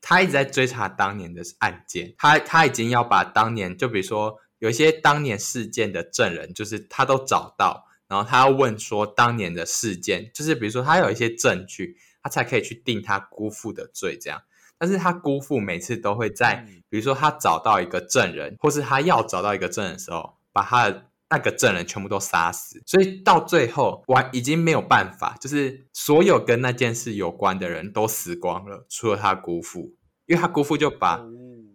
[0.00, 14.40] 他一直在追查当年的案件，他他已经要把当年就比如说有一些当年事件的证人，就是他都找到，然后他要问说当年的事件，就是比如说他有一些证据，他才可以去定他姑父的罪这样。
[14.78, 21.04] 但是他姑父每次都会在，比如说他找到一个证人，或是他要找到一个证人的时候，把他的。
[21.30, 29.94] 那个证人全部都杀死，所以到最后完已经没有办法，就是所有跟那件事有关的人都死光了，除了他姑父，
[30.24, 31.20] 因为他姑父就把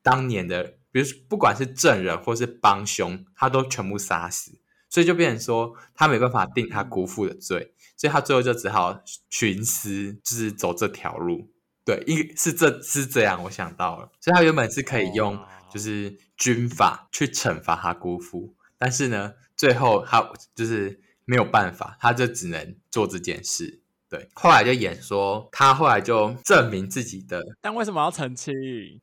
[0.02, 11.52] 当年的，比如不管是证人或是帮凶，他都全部杀死，所以就变成说他没办法定他姑父的罪，所以他最后就只好徇私，就是走这条路。
[11.86, 15.40] 对，一是这是这样，我想到了，所以他原本是可以用
[15.72, 18.56] 就是军法去惩罚他姑父。
[18.84, 23.80] 但是呢，最后他就是没有办法，他就只能做这件事。
[24.10, 27.42] 对，后来就演说，他后来就证明自己的。
[27.62, 28.54] 但为什么要澄清？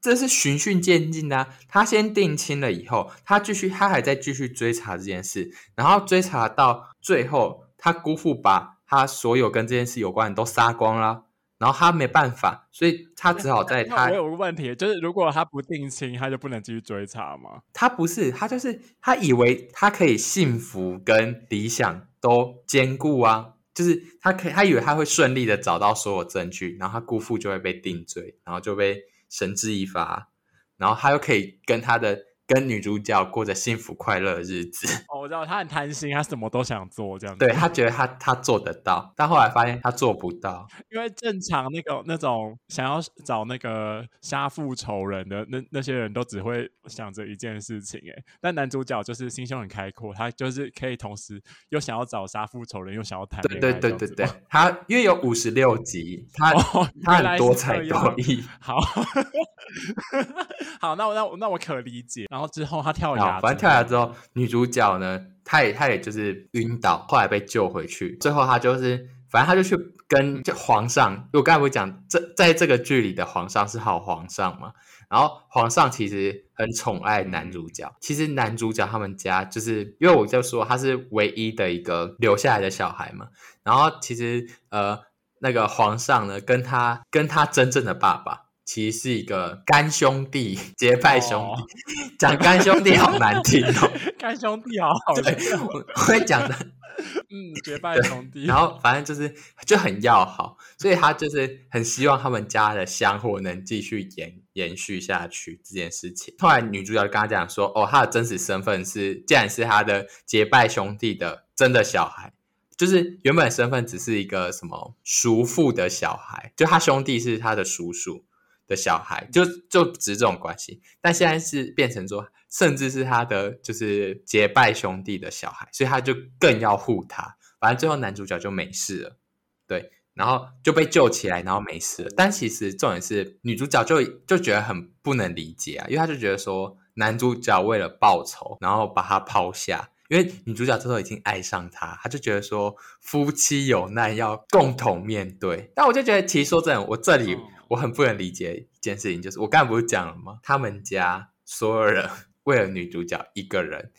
[0.02, 1.48] 这是循序渐进的啊。
[1.66, 11.24] 他先定亲了以后，他继续，他还在继续追查这件事，然后追查到最后，他姑父把他所有跟这件事有关的都杀光了。
[11.60, 14.06] 然后他没办法，所以他只好在他。
[14.06, 17.60] 我有个问题，就是如果他不定亲，他就不能继续追查吗？
[17.74, 30.30] 他不是，他就是他以为他可以幸福跟理想都兼顾啊，就是他可以，他以为他会顺利的找到所有证据，然后他姑父就会被定罪，然后就被绳之以法，
[30.78, 32.29] 然后他又可以跟他的。
[32.52, 34.88] 跟女主角过着幸福快乐的日子。
[35.08, 37.46] 哦，我知道他很贪心，他什么都想做这样子。
[37.46, 40.66] 对，他觉得他他做得到，但后来发现他做不到。
[40.90, 53.60] 因为正常那个那种想要找那个杀父仇人的那那些人都只会想着一件事情，哎，但男主角就是心胸很开阔，他就是可以同时又想要找杀父仇人，又想要谈恋爱。
[53.60, 58.42] 对对对对对，他因为有五十六集，他、哦、他很多才多艺。
[58.60, 58.80] 好，
[60.80, 62.26] 好，那我那我那我可理解。
[62.30, 68.16] 然后之后他跳崖，反正跳崖之后，女主角呢，她也她也就是晕倒，后来被救回去。
[68.18, 69.76] 最后她就是，反正她就去
[70.09, 74.72] 跟就皇上，我刚才不是讲这在这个剧里的皇上是好皇上嘛？
[75.09, 77.92] 然后皇上其实很宠爱男主角。
[78.00, 83.26] 其实男主角他们家就是因为我就说他是唯一的一个留下来的小孩嘛。
[83.64, 85.00] 然后其实呃
[85.40, 88.49] 那个皇上呢，跟他跟他真正的爸爸。
[88.72, 93.90] 其实是一个干兄弟，结拜兄弟，讲干、哦、兄弟好难听哦。
[94.16, 96.54] 干兄弟好好听，我我会讲的，
[97.30, 98.44] 嗯，结拜兄弟。
[98.44, 99.35] 然后反正就是
[99.66, 106.33] 就很要好，所以他就是很希望他们家的香火能继续延延续下去这件事情。
[106.38, 112.33] 后来女主角就跟他讲说，哦，他的真实身份是，既然是他的结拜兄弟的真的小孩。
[112.76, 118.24] 就是原本身份只是一个什么叔父的小孩，就他兄弟是他的叔叔。
[118.70, 127.37] 的小孩就就只这种关系，但现在是变成说，甚至是他的就是结拜兄弟的小孩，所以他就更要护他。
[127.59, 129.18] 反正最后男主角就没事了，
[129.66, 132.11] 对，然后就被救起来，然后没事了。
[132.16, 145.72] 但其实重点是女主角就就觉得很不能理解啊，因为他就觉得说男主角为了报仇，然后把他抛下，因为女主角这时候已经爱上他，他就觉得说夫妻有难要共同面对。
[145.74, 147.37] 但我就觉得，其实说真的，我这里。
[147.70, 150.38] 我很不能理解一件事情，就是我刚才不是讲了吗？
[150.42, 152.09] 他们家所有人
[152.44, 153.92] 为了女主角一个人，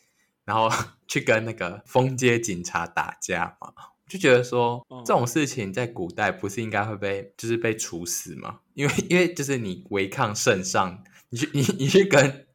[0.46, 0.70] 然后
[1.08, 3.72] 去跟那个封街警察打架嘛，
[4.08, 8.60] 就觉得说这种事情在古代不是应该会被就是被处死吗？
[8.74, 12.48] 因为因为就是你违抗圣上，你去你你去跟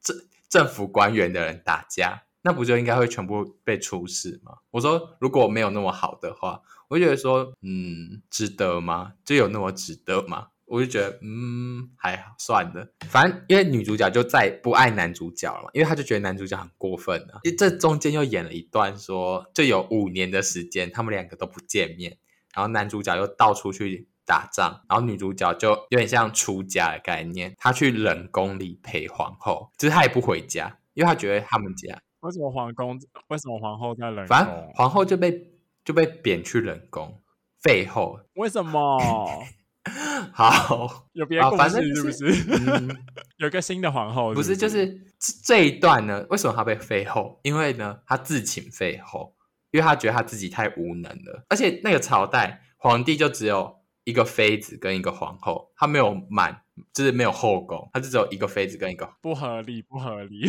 [0.00, 0.16] 政
[0.48, 4.58] 政府官员的人打架，那不就应该会全部被处死吗？
[4.72, 9.12] 我说如果没有那么好的话，我觉得说嗯，值得吗？
[9.24, 10.48] 就有那么值得吗？
[10.66, 12.88] 我就觉得，嗯，还好，算了。
[13.08, 17.40] 反正因为女主角就再不爱男主角了嘛，因为她就觉得男主角很过分了。
[17.58, 22.16] 这中间又演了一段说，就有五年的时间，他们两个都不见面，
[22.54, 32.98] 然后男主角又到处去打仗，然后女主角就有点像出家的概念，她去冷宫里陪皇后，就是她也不回家，因为她觉得他们家为什么皇宫
[33.28, 34.26] 为什么皇后在冷宫？
[34.26, 35.52] 反正皇后就被
[35.84, 37.20] 就被贬去冷宫，
[37.60, 38.18] 废后。
[38.36, 38.98] 为什么？
[40.32, 42.32] 好，有别的故事是不是？
[42.32, 42.96] 是嗯、
[43.36, 44.56] 有个新的皇后是不是，不是？
[44.56, 45.00] 就是
[45.44, 46.26] 这一段呢？
[46.30, 47.38] 为什么她被废后？
[47.42, 49.34] 因为呢，她自请废后，
[49.70, 56.62] 因为她觉得她自己太无能了，而且那个朝代皇帝就只有一个妃子跟一个皇后，他没有满，
[56.92, 60.46] 就是没有后宫，他就只有一个妃子跟一个，不合理，不合理。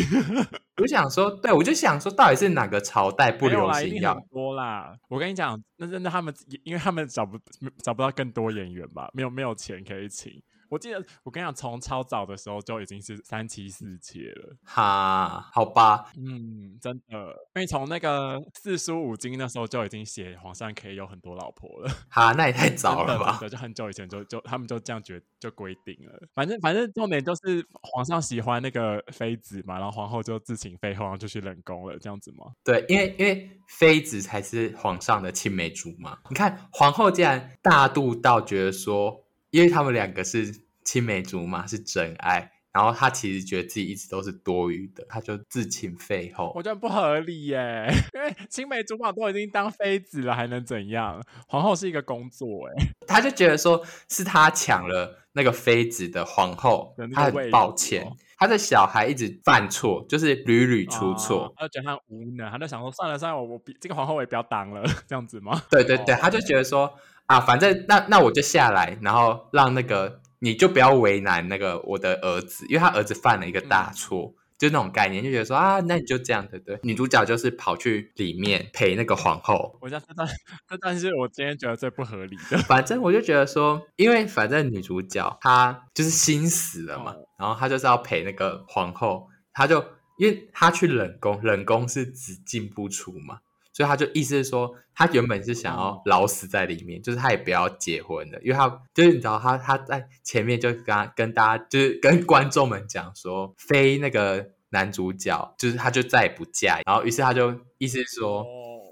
[0.78, 4.96] 我想说，对，我就想说，到底是哪个朝代不流行要多啦？
[5.08, 6.34] 我跟你讲，那真的他们，
[6.64, 7.40] 因为他们找不
[7.84, 10.42] 找不到更多演员吧，没有没有钱可以请。
[10.76, 14.58] 我记得我跟你讲，从超早的时候就已经是三妻四妾了。
[14.66, 17.18] 哈，好吧，嗯，真的，
[17.56, 21.90] 因为从那个四书五经那时候就已经写皇上可以有很多老婆了。
[22.10, 23.38] 哈，那也太早了吧？
[23.40, 26.28] 对，就很久以前就就他们就这样决就规定了。
[26.34, 32.48] 反正反正重点就是皇上喜欢那个妃子嘛，然后皇后就自请妃后，然后就去冷宫了，这样子吗？
[32.66, 36.20] 对，因为因为妃子才是皇上的青梅竹马。
[36.30, 39.22] 你看皇后竟然大度到觉得说。
[39.52, 46.54] 因为他们两个是青梅竹马，是真爱，然后他其实觉得自己一直都是多余的，他就自请废后。
[46.56, 51.22] 我觉得不合理耶，因为青梅竹马都已经当妃子了，还能怎样？
[51.48, 58.08] 皇后是一个工作，哎，他就觉得说是他抢了那个妃子的皇后，他很抱歉。
[58.38, 65.64] 他的小孩一直犯错，就是屡屡出错，他就觉得他无能，他就想说算了算了，我我这个皇后我也不要当了，这样子吗？
[65.72, 66.94] 对对对，他就觉得说。
[67.28, 76.80] 啊，反正那那我就下来，然后让那个你就不要为难那个我的儿子，因为他儿子犯了一个大错，嗯、就那种概念，就觉得说啊，那你就这样对对。
[76.84, 79.76] 女主角就是跑去里面陪那个皇后。
[79.82, 80.30] 我想这段，
[80.70, 82.60] 这段是我今天觉得最不合理的。
[82.60, 89.84] 反正我就觉得说，因为反正女主角她就是心死了嘛，哦、然后她就是要陪那个皇后，她就
[90.20, 93.40] 因为她去冷宫，冷宫是只进不出嘛。
[93.76, 108.46] 所以他就意思是说，他原本是想要老死在里面，就是他也不要结婚的，因为他就是你知道他他在前面就跟他跟大家就是跟观众们讲说，非那个男主角就是他就再也不嫁，然后于是他就意思是说，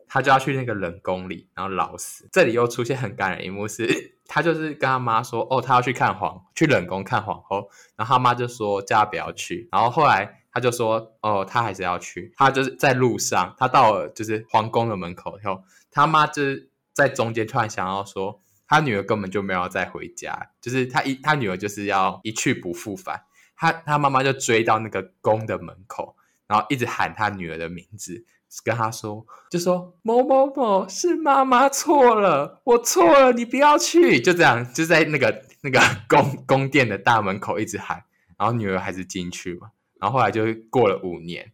[0.10, 2.28] 他就要去那个冷宫里，然后老死。
[2.30, 10.42] 这里又出现很感人一幕是，他就是跟他妈说，哦，他要去看皇去冷宫看皇后，然后他妈就说叫他不要去，然后后来。
[10.54, 12.32] 他就说：“哦，他还是要去。
[12.38, 23.24] 他就是在路上，他到了就是皇宫的门口以后，他妈就是在中间突然想要说，他女儿根本就没有再回家，就是他一他女儿就是要一去不复返。
[23.56, 26.16] 他他妈妈就追到那个宫的门口，
[26.48, 28.24] 然后一直喊他女儿的名字，
[28.64, 34.22] 跟他说，就说某某某是妈妈错了，我错了，你不要去。
[34.22, 38.04] 就这样，就在那个那个 宫宫殿的大门口一直喊，
[38.38, 39.70] 然后女儿还是进去嘛。”
[40.04, 41.50] 然后后来就过了五年，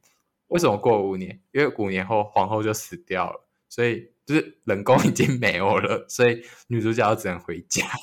[0.48, 1.40] 为什么过五年？
[1.52, 7.86] 因为五年后皇后就死掉了，所以就是冷宫已经没有了，所以女主角只能回家。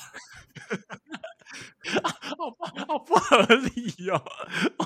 [2.37, 4.23] 好不好不合理哦，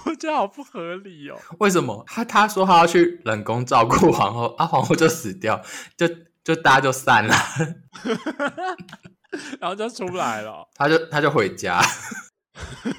[0.05, 1.39] 我觉得好不合理哦。
[1.59, 2.03] 为什么？
[2.07, 5.61] 他他说他要去冷宫照顾皇后，啊，皇后就死掉，
[5.95, 6.07] 就
[6.43, 7.35] 就大家就散了，
[9.61, 11.79] 然后就出来了，他就他就回家。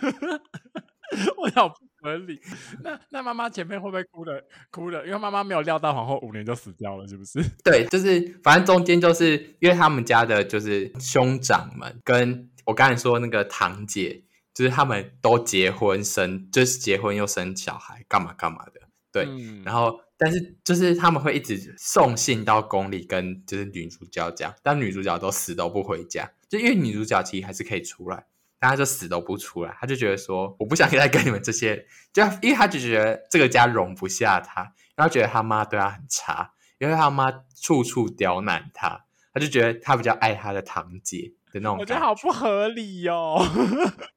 [1.39, 1.75] 我要。
[2.03, 2.41] 合理，
[2.83, 5.07] 那那妈妈前面会不会哭的哭的？
[5.07, 7.41] 因为妈妈没有料到皇后五年就死掉了，是不是？
[7.65, 18.81] 对，就是反正中间就是因为他们家的就是兄长们，跟我刚才说那个堂姐，就是他们都结婚生，就是结婚又生小孩，干嘛干嘛的。
[19.13, 28.25] 对，嗯、然后但是就是他们会一直送信到宫里，跟就是女主角讲，但女主角都死都不回家，就因为女主角其实还是可以出来。
[28.63, 34.63] 但他就死都不出来，他就觉得说，我不想再跟你们这些，就因为他就觉得这个家容不下他，
[34.95, 41.77] 然后觉得他妈对他很差，因为他妈处处刁难他，他就觉得他比较爱他的堂姐的那种。
[41.81, 43.45] 我觉得好不合理哦。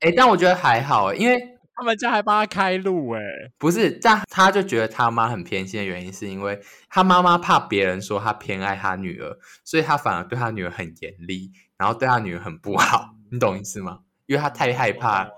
[0.01, 3.21] 哎、欸，但我觉得还好，因为 他们家还帮他开路，哎，
[3.57, 14.01] 不是，但他就觉得他妈很偏心的原因，是因为他妈妈怕别人说他偏爱他女儿，所以他反而对他女儿很严厉，然后对他女儿很不好，你懂意思吗？
[14.25, 15.29] 因为他太害怕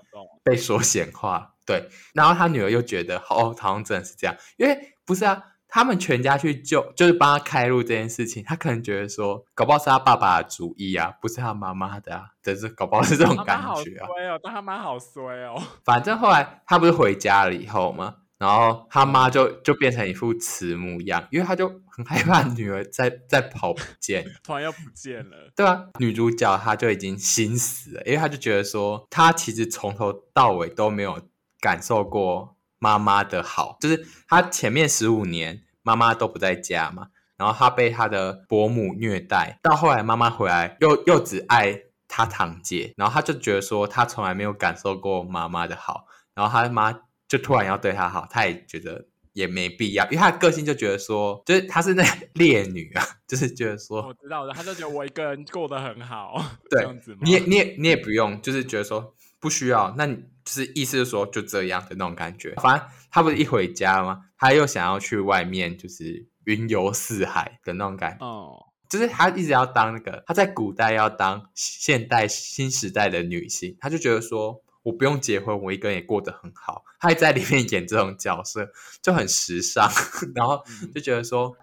[0.42, 14.06] 被说闲话，对，然后他女儿又觉得哦，好像真的是这样，因为不是啊，他们全家去救，就是帮他开路这件事情，他可能觉得说，搞不好是他爸爸的主意啊，不是他妈妈的啊，但是搞不好是这种感觉啊。
[14.06, 15.62] 衰哦，但他妈好衰哦。
[15.84, 25.52] 反正后来他不是回家了以后嘛，然后他妈就就变成一副慈母样，因为他就很害怕女儿再再跑不见， 突然又不见了。
[25.56, 31.20] 对啊，女主角她就已经心死了，因为她就觉得说，她其实从头到尾都没有
[31.60, 32.54] 感受过。
[32.80, 41.76] 妈妈的好，就是她前面十五年妈妈都不在家嘛，然后她被她的伯母虐待，到后来妈妈回来又又只爱
[42.06, 46.04] 她堂姐，然后她就觉得说她从来没有感受过妈妈的好，
[46.36, 52.02] 然后他妈就突然要对她好，她也觉得也没必要，因为她的个性就觉得说，就是她是那
[52.34, 57.16] 烈女啊，就是觉得说，我知道的，她就觉得我一个人过得很好，对，这样子？
[57.20, 59.14] 你也你也你也不用，就是觉得说。
[59.40, 62.52] 不需要，那你就是意思是说就这样的那种感觉。
[62.56, 64.24] 反正她不是一回家吗？
[64.36, 68.26] 她又想要去外面，就是云游四海的那种感觉。
[68.26, 76.82] 哦，就是她一直要当那个，她在古代要当现代新时代的女性，她就觉得说我不用结婚，我一个人也过得很好。
[76.98, 78.66] 他还在里面演这种角色，
[79.02, 79.88] 就很时尚，
[80.34, 80.64] 然后
[80.94, 81.54] 就觉得说，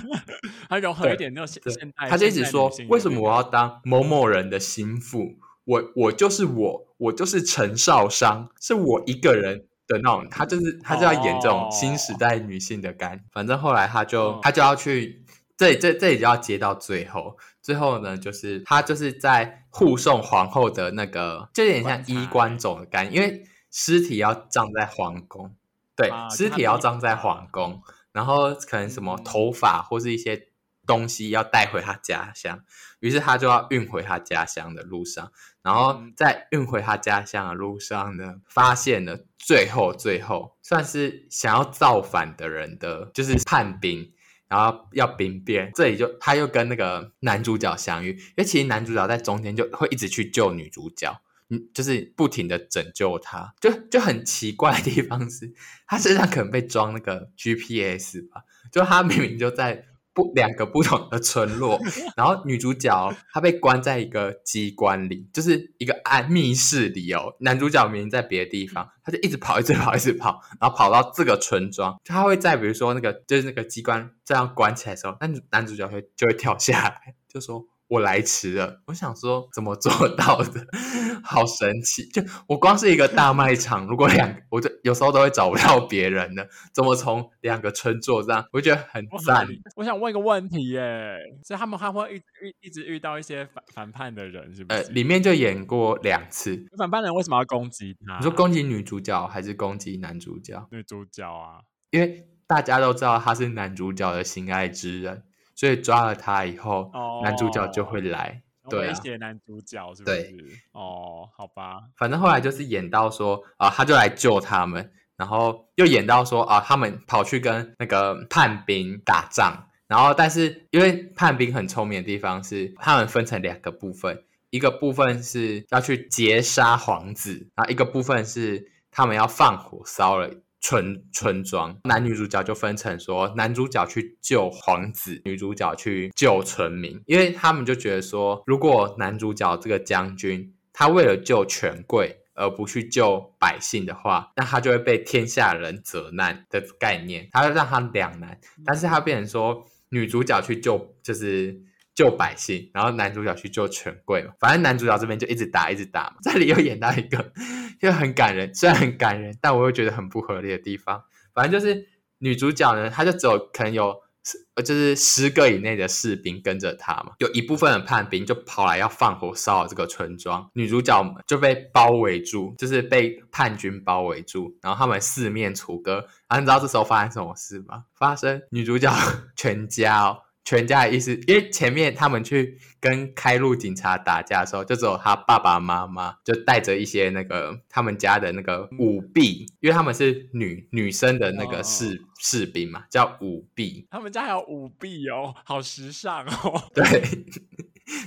[0.68, 5.36] 他融合一点那种现现代，他就一直说，为什么我要当某某人的心腹？
[5.64, 10.28] 我我就是我，我就是陈少商，是我一个人的那种。
[10.30, 13.24] 他就是他就要演这种新时代女性的感。
[13.32, 15.24] 反正后来他就他就要去，
[15.56, 17.38] 这这这里就要接到最后。
[17.66, 23.42] 最后呢，就是他就是在护送皇后的那个，就有点像衣冠冢的感觉，因为
[23.72, 25.52] 尸体要葬在皇宫，
[25.96, 30.48] 对，尸体要葬在皇宫，然后可能什么头发或是一些。
[30.86, 32.60] 东西要带回他家乡，
[33.00, 44.12] 于是他就要运回他家乡的路上，然后在运回他家乡的路上呢，发现了最后最后算是想要造反的人的就是叛兵，
[44.48, 51.20] 然后要兵变，这里就他又跟那个男主角相遇，因为其实男主角在中间就会一直去救女主角，
[51.50, 55.52] 嗯，就是不停的拯救她，就就很奇怪的地方是，
[55.86, 59.86] 他身上可能被装那个 GPS 吧，就他明明就在。
[60.16, 61.78] 不，两个不同的村落，
[62.16, 67.36] 然后女主角她被关在一个机关里，就是一个暗密室里哦。
[67.40, 77.66] 男主角明明在别的地方，他就一直跑，一直跑，一直跑，然后跑到这个村庄，他会在比如说那个就是那个机关这样关起来的时候，那男主角会就会跳下来，就说。
[77.88, 80.66] 我来迟了，我想说怎么做到的，
[81.22, 82.04] 好神奇！
[82.08, 89.46] 就我光是一个大卖场，如果两，我就有时候都会找不到别人的，怎么从两个村做这样，我觉得很赞。
[89.76, 94.80] 我想问一个问题耶，所以他们还会一一直遇到一些反反叛的人，是不是？
[94.80, 96.66] 呃，里面就演过两次。
[96.76, 98.16] 反叛人为什么要攻击他？
[98.16, 100.66] 你说攻击女主角还是攻击男主角？
[100.72, 101.60] 女主角啊，
[101.90, 105.22] 因为大家都知道他是男主角的心爱之人。
[105.56, 110.22] 所以抓了他以后，哦、男主角就会来，对、啊，威胁男主角是不是？
[110.22, 110.36] 对，
[110.72, 111.80] 哦，好吧。
[111.96, 130.30] 反正后来就是演到说啊，他就来救他们，然后又演到说啊，他们跑去跟那个叛兵打仗，然后但是因为叛兵很聪明的地方是，他们分成两个部分，一个部分是要去劫杀皇子，然后一个部分是他们要放火烧了。
[130.60, 151.62] 村村庄，男女主角就分成说，男主角去救皇子，女主角去救村民，因为他们就觉得说，如果男主角这个将军他为了救权贵而不去救百姓的话，那他就会被天下人责难的概念，他就让他两难，但是他变成说，女主角去救就是。
[151.96, 154.32] 救百姓，然后男主角去救权贵嘛。
[154.38, 156.16] 反正男主角这边就一直打，一直打嘛。
[156.22, 157.32] 这里又演到一个，
[157.80, 161.02] 就很感人，虽然很感人，但我又觉得很不合理的地方。
[161.34, 161.88] 反正就是
[162.18, 167.12] 女主角呢，她就只有可能有十，就是十个以内的士兵跟着她嘛。
[167.18, 176.06] 有一部分的叛兵就跑来要放火烧了这个村庄，女主角就被包围住，就是被叛军包围住，然后他们四面楚歌。
[176.28, 177.84] 然后你知道这时候发生什么事吗？
[177.94, 178.92] 发生女主角
[179.34, 180.18] 全家哦。
[180.46, 193.88] 全家的意思，因为前面他们去跟开路警察打架的时候，就只有他爸爸妈妈就带着一些那个他们家的那个舞弊，因为他们是女女生的那个士、哦、士兵嘛，叫舞弊。
[193.90, 196.62] 他们家还有舞弊哦，好时尚哦。
[196.72, 196.84] 对，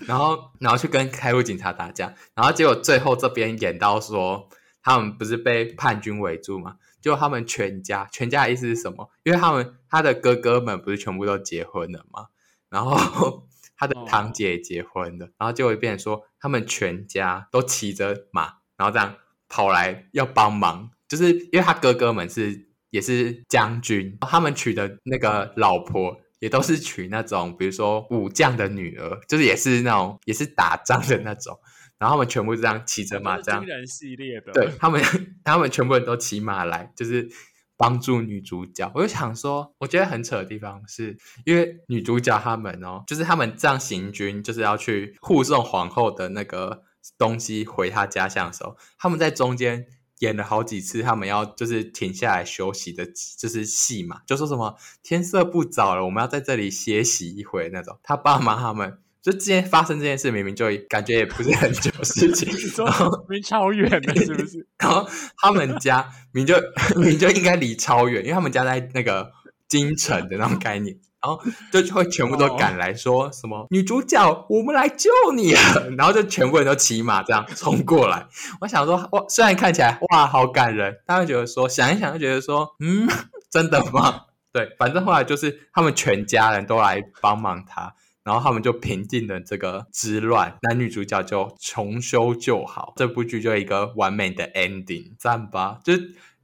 [0.07, 4.47] 然后然后去跟开路警察打架，然后结果最后这边演到说，
[4.81, 6.77] 他们不是被叛军围住吗？
[7.01, 9.09] 就他们全家，全家的意思是什么？
[9.23, 12.27] 因为他们他的哥哥们不是全部都结婚了吗？
[12.69, 13.47] 然后
[13.77, 19.15] 他的堂姐也结婚了，然后就会变成说他们全家都骑着马，然后这样
[19.47, 31.57] 跑来要帮忙，就是因为他哥哥们是也是将军，他们娶的那个老婆也都是娶那种，比如说武将的女儿，就是也是那种也是打仗的那种。
[31.99, 33.59] 然后他们全部这样骑着马，这样。
[33.59, 34.53] 军人系列的。
[34.53, 35.03] 对他们，
[35.43, 37.29] 他们全部人都骑马来，就是
[37.75, 38.89] 帮助女主角。
[38.95, 46.83] 我就想说，我觉得很扯的地方是，因为女主角他们哦，就是他们这样行军，就是要去护送皇后的那个
[47.17, 49.85] 东西回她家乡的时候，他们在中间
[50.19, 53.05] 演了好几次，他们要就是停下来休息的，
[53.37, 57.99] 就是戏嘛，就说什么天色不早了，我们要在这里歇息一会那种。
[58.03, 58.99] 他爸妈他们。
[59.21, 62.49] 就之前发生这件事，明明就感觉也不是很久事情，
[62.85, 64.65] 然后明超远的， 是不是？
[64.77, 65.07] 然后
[65.37, 66.55] 他们家明就
[66.95, 69.31] 明就应该离超远，因为他们家在那个
[69.67, 71.41] 京城的那种概念，然后
[71.71, 75.61] 就会全部都赶来说什么、哦、女主角，我们来救你啊！
[75.97, 78.25] 然后就全部人都骑马这样冲过来。
[78.61, 83.05] 我想说，哇，虽然看起来哇好感人，但会觉得说想一想就觉得说，嗯，
[83.51, 84.21] 真的吗？
[84.53, 87.93] 对，反正后来就是他们全家人都来帮忙他。
[88.29, 95.79] 然后他们就平定了这个之乱，男女主角就重修旧好，这部剧就一个完美的 ending，赞吧？
[95.83, 95.93] 就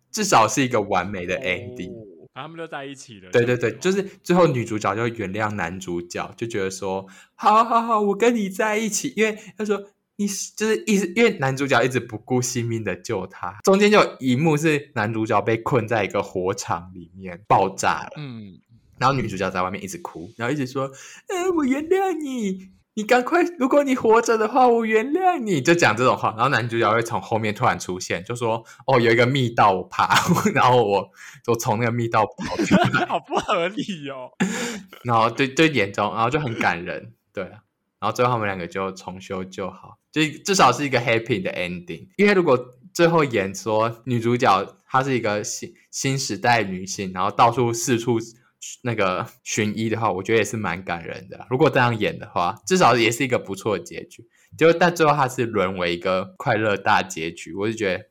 [0.09, 3.29] 至少是一个完美的 ending，哦，他们就在一起了。
[3.29, 7.05] 对对对，就是最后女主角就原谅男主角，就觉得说，
[7.35, 9.83] 好好好，我跟你在一起，因为他说
[10.15, 18.59] 你就是一直，因为男主角一直不顾性命的救她，中间就有一幕是男主角被困在一个火场里面爆炸了，嗯。
[18.97, 20.89] 然后女主角在外面一直哭，然后一直说
[21.27, 26.33] ：“哎，我原谅你，你赶快，如果你活着的话，我原谅你。”就讲这种话。
[26.37, 30.07] 然后男主角会从后面突然出现，就说：“哦，有一个密道，我怕。”
[30.55, 31.09] 然后我
[31.43, 34.31] 就从那个密道跑出来， 好不合理哦。
[35.03, 37.43] 然后对对，眼中，然后就很感人，对。
[37.43, 42.07] 然后最后他们两个就重修就好，就至少是一个 happy 的 ending。
[42.17, 42.57] 因为如果
[42.93, 48.19] 最后演说女主角她是一个新新时代女性，然后到处四处。
[48.83, 51.45] 那个寻医的话，我觉得也是蛮感人的。
[51.49, 54.27] 如果这样演的话，至少也是一个不错的结局。
[54.57, 58.05] 就但最后他是沦为一个快乐大结局，我就觉得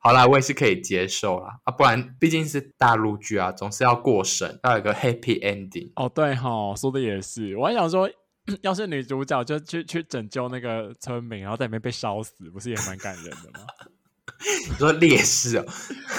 [0.00, 1.58] 好啦，我也是可以接受啦。
[1.64, 5.90] 啊，不然毕竟是大陆剧啊，总是要过审，要有一个 happy ending。
[5.96, 7.56] 哦，对哈，说的也是。
[7.56, 8.08] 我还想说，
[8.62, 13.66] 要是女主角就去去拯救那个村民，然后在里面被烧死，不是也蛮感人的吗？
[14.68, 15.64] 你说劣势哦，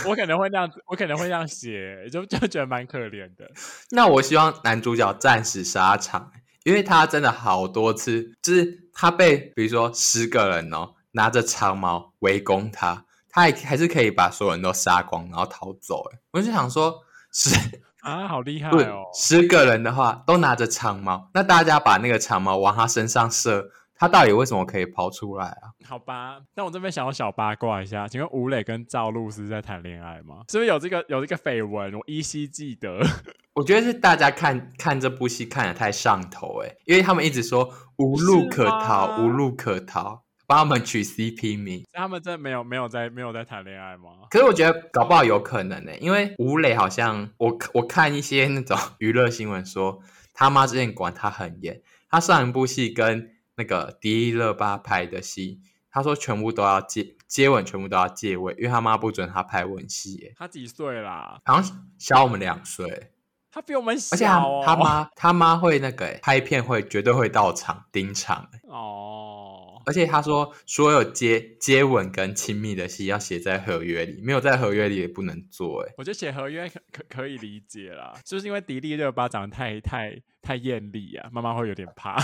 [0.05, 3.49] 我可能会那样子，我可能会这样写，就就觉得蛮可怜的。
[3.91, 6.31] 那我希望男主角战死沙场，
[6.63, 16.03] 因为他真的好多次，就是他被比如说十个人哦拿着长矛围攻他，他还还是可以把所有人都杀光，然后逃走。
[16.11, 16.99] 哎，我就想说，
[17.31, 17.55] 十
[18.01, 19.03] 啊，好厉害哦！
[19.13, 23.71] 十个人的话都拿着长矛，那大家把那个长矛往他身上射。
[23.99, 25.75] 他到底为什么可以跑出来啊？
[25.85, 30.37] 好吧，那我这边想要小八卦一下，请问吴磊跟赵露思在谈恋爱吗？
[30.47, 31.93] 是不是有这个有这个绯闻？
[31.93, 33.01] 我依稀记得。
[33.55, 41.83] 我觉得是大家看看这部戏看的太上头诶，因为他们一直说无路可逃，无路可逃，帮他们取 CP 名。
[41.91, 44.11] 他们真的没有没有在没有在谈恋爱吗？
[44.29, 49.99] 可是我觉得搞不好有可能呢，因为吴磊好像我我看一些那种娱乐新闻说，
[50.33, 53.35] 他妈之前管他很严，他上一部戏跟。
[53.59, 55.59] 那个迪丽热巴拍的戏，
[55.91, 60.33] 他说全部都要接接吻，全部都要借位，因为他妈不准他拍吻戏。
[60.37, 61.39] 他几岁啦？
[61.43, 63.11] 好像小我们两岁。
[63.51, 64.15] 他比我们小，
[64.47, 68.47] 哦，而且他妈他妈会那个拍片会绝对会到场盯场。
[68.67, 75.83] 哦，而且他说所有接接吻跟亲密的戏要写在合约里，没有在合约里也不能做。
[75.83, 82.23] 哎，我觉得写合约可可可以理解啦，就是因为迪丽热巴长得太太太艳丽啊，妈妈会有点怕。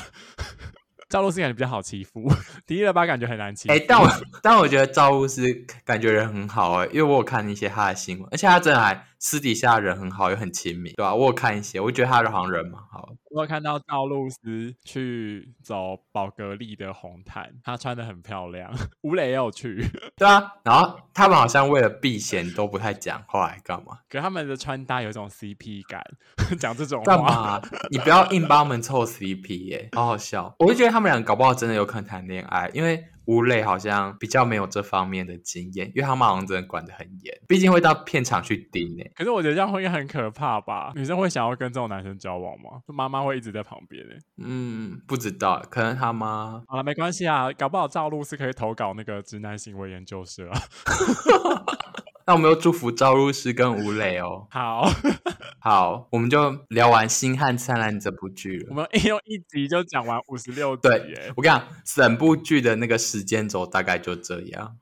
[1.16, 2.30] 赵露思感觉比较好欺负，
[2.68, 3.74] 迪丽热巴感觉很难欺负。
[3.74, 4.12] 哎、但我
[4.44, 5.42] 但我觉得赵露思
[5.86, 11.16] 感觉人很好哎、因为我有看一些她的新闻，而且她真的还私底下人很好，又很亲民，对吧、啊？
[11.16, 13.10] 我有看一些，我觉得她好像人蛮好。
[13.32, 18.72] 我有看到赵露思去走宝格丽的红毯，她穿的很漂亮。
[19.02, 19.84] 吴磊也有去，
[20.16, 20.52] 对啊。
[20.64, 23.98] 然后他们好像为了避嫌都不太讲话，还干嘛？
[24.08, 26.04] 可是他们的穿搭有一种 CP 感，
[26.60, 27.60] 讲这种话干嘛？
[27.90, 30.56] 你不要硬帮他们凑 CP 耶、欸，好好笑。
[30.60, 33.04] 我就觉得他们俩搞不好真的有可能谈恋爱，因为。
[33.28, 39.12] 吴磊好像比较没有这方面的经验，因为他们好像真的管得很严，毕竟会到片场去盯诶。
[39.16, 40.92] 可是我觉得这样会很可怕吧？
[40.96, 42.82] 女生会想要跟这种男生交往吗？
[42.88, 44.18] 妈妈会一直在旁边诶。
[44.38, 46.64] 嗯，不知道，可能他妈。
[46.68, 50.62] 好了，没关系啊，搞不好赵露是可以投稿那个直男行为研究室啊。
[52.28, 54.48] 那我们又祝福赵露思跟吴磊哦。
[54.50, 54.90] 好
[55.62, 58.68] 好，我们就聊完《星汉灿烂》这部剧了。
[58.72, 60.82] 我们用一集就讲完五十六集。
[60.90, 64.76] 对，我跟你讲，整部剧的那个时间轴大概就这样。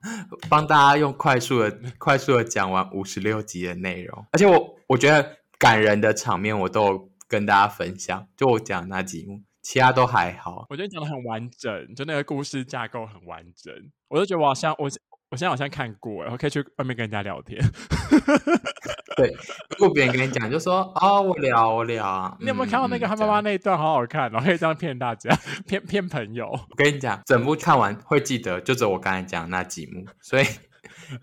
[0.49, 10.65] 帮大家用快速的、 快速的讲完五十六集的内容，而且我我觉得感人的场面我都有跟大家分享，就我讲那几幕，其他都还好。
[10.69, 13.73] 我觉得讲的很完整，就那个故事架构很完整，
[14.07, 14.89] 我就觉得我好像我
[15.34, 17.59] 我现在好像看过，然后可以去外面跟人家聊天。
[19.17, 19.27] 对，
[19.71, 22.38] 如果别人跟你讲，就说哦，我聊我聊。
[22.39, 26.45] 你有没有看到那个他妈妈那一段，好好看，然后可以这样骗大家，骗骗朋友。
[26.51, 30.45] 我跟你讲，整部看完会记得，就只有我刚才讲的那几幕，所以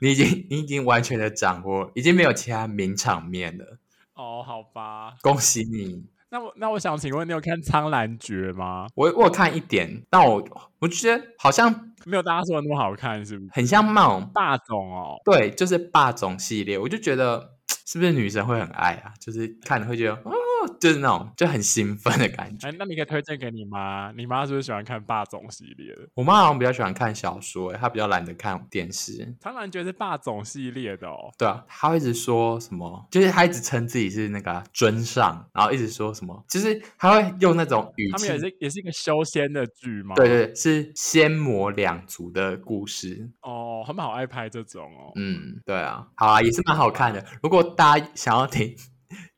[0.00, 3.78] 你已经你已经完全的掌握，已经没有其他名场面了。
[4.14, 6.04] 哦，好吧，恭喜你。
[6.30, 8.86] 那我那我想请问，你有看《苍兰诀》吗？
[8.94, 10.42] 我我有看一点，但我
[10.78, 13.50] 我觉得好像没有大家说的那么好看，是不是？
[13.52, 17.56] 很像那种霸总哦，对，就是霸总系列，我就觉得。
[17.90, 19.12] 是不是女生会很爱啊？
[19.18, 20.32] 就是看了会觉得哦，
[20.80, 22.68] 就是那种就很兴奋的感觉。
[22.68, 26.08] 哎，那你可以推荐给你妈，你妈是不是喜欢看霸总系列的？
[26.14, 29.34] 我妈好像比较喜欢看小说，她比较懒得看电视。
[29.40, 31.32] 苍兰诀是霸总系列的哦。
[31.38, 38.12] 对啊，她会一直说什么，就是她一直称自己是那个尊上，然后一直说什么，就是她会用那种语气。
[38.12, 40.14] 他们也是也是一个修仙的剧吗？
[40.14, 43.30] 对对，是仙魔两族的故事。
[43.42, 45.12] 哦，他们好爱拍这种哦。
[45.16, 47.24] 嗯，对啊，好啊，也是蛮好看的。
[47.42, 48.68] 如果大家想要听《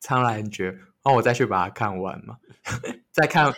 [0.01, 0.71] 苍兰诀》，
[1.05, 2.37] 那我再去把它看完嘛，
[3.13, 3.53] 再看，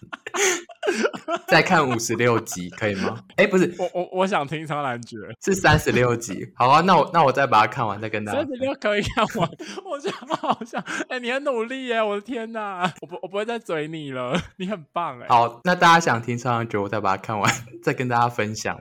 [1.46, 3.22] 再看五十六集可以吗？
[3.36, 6.52] 哎，不是，我我我想听《苍兰诀》是三十六集。
[6.56, 8.38] 好啊，那我那我再把它看完，再跟大家。
[8.38, 9.48] 三十六可以看完，
[9.84, 12.02] 我觉得好像，哎，你很努力耶！
[12.02, 15.26] 我的天哪，我不我不会再嘴你了，你很棒哎。
[15.28, 17.48] 好，那大家想听《苍兰诀》，我再把它看完，
[17.82, 18.80] 再跟大家分享。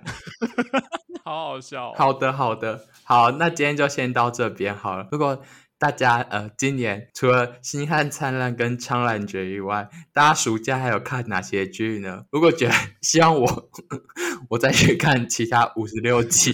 [1.24, 1.94] 好好笑哦。
[1.96, 2.86] 好的，好的。
[3.04, 5.08] 好，那今天就先到这边好了。
[5.12, 5.44] 如果
[5.80, 12.26] 大家呃今年除了《星汉灿烂》跟《苍兰诀》以外，大家暑假还有看哪些剧呢？
[12.32, 13.70] 如果觉得希望我
[14.52, 16.54] 我再去看其他五十六集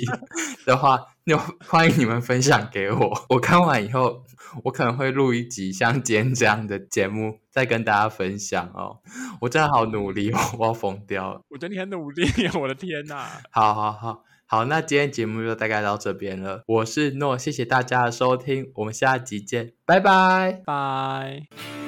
[0.64, 1.36] 的话，就
[1.68, 3.26] 欢迎你们分享给我。
[3.30, 4.24] 我看完以后，
[4.66, 9.00] 我可能会录一集像今天这样的节目，再跟大家分享哦。
[9.42, 11.42] 我真的好努力哦，我要疯掉了。
[11.50, 12.28] 我觉得你很努力，
[12.62, 13.26] 我的天呐！
[13.50, 14.24] 好好好。
[14.48, 16.62] 好，那今天节目就大概到这边了。
[16.68, 21.85] 我是诺，谢谢大家的收听，我们下集见，拜拜，拜。